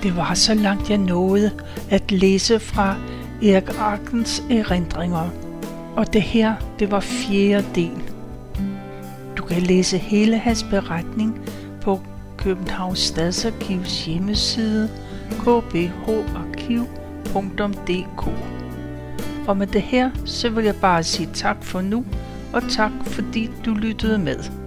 Det 0.04 0.16
var 0.16 0.34
så 0.34 0.54
langt 0.54 0.90
jeg 0.90 0.98
nåede 0.98 1.52
at 1.90 2.12
læse 2.12 2.60
fra 2.60 2.96
Erik 3.44 3.70
Arkens 3.80 4.44
erindringer. 4.50 5.30
Og 5.96 6.14
det 6.14 6.22
her, 6.22 6.56
det 6.80 6.92
var 6.92 7.00
fjerde 7.00 7.66
del. 7.76 8.02
Du 9.38 9.44
kan 9.44 9.62
læse 9.62 9.98
hele 9.98 10.38
hans 10.38 10.64
beretning 10.64 11.50
på 11.82 12.02
Københavns 12.38 13.00
Stadsarkivs 13.00 14.06
hjemmeside 14.06 14.90
kbharkiv.dk 15.40 16.88
Og 19.48 19.58
med 19.58 19.68
det 19.68 19.82
her, 19.82 20.12
så 20.26 20.50
vil 20.50 20.66
jeg 20.66 20.76
bare 20.76 21.04
sige 21.04 21.30
tak 21.34 21.64
for 21.64 21.82
nu, 21.82 22.06
og 22.54 22.62
tak 22.70 22.92
fordi 23.06 23.50
du 23.66 23.74
lyttede 23.74 24.18
med. 24.18 24.61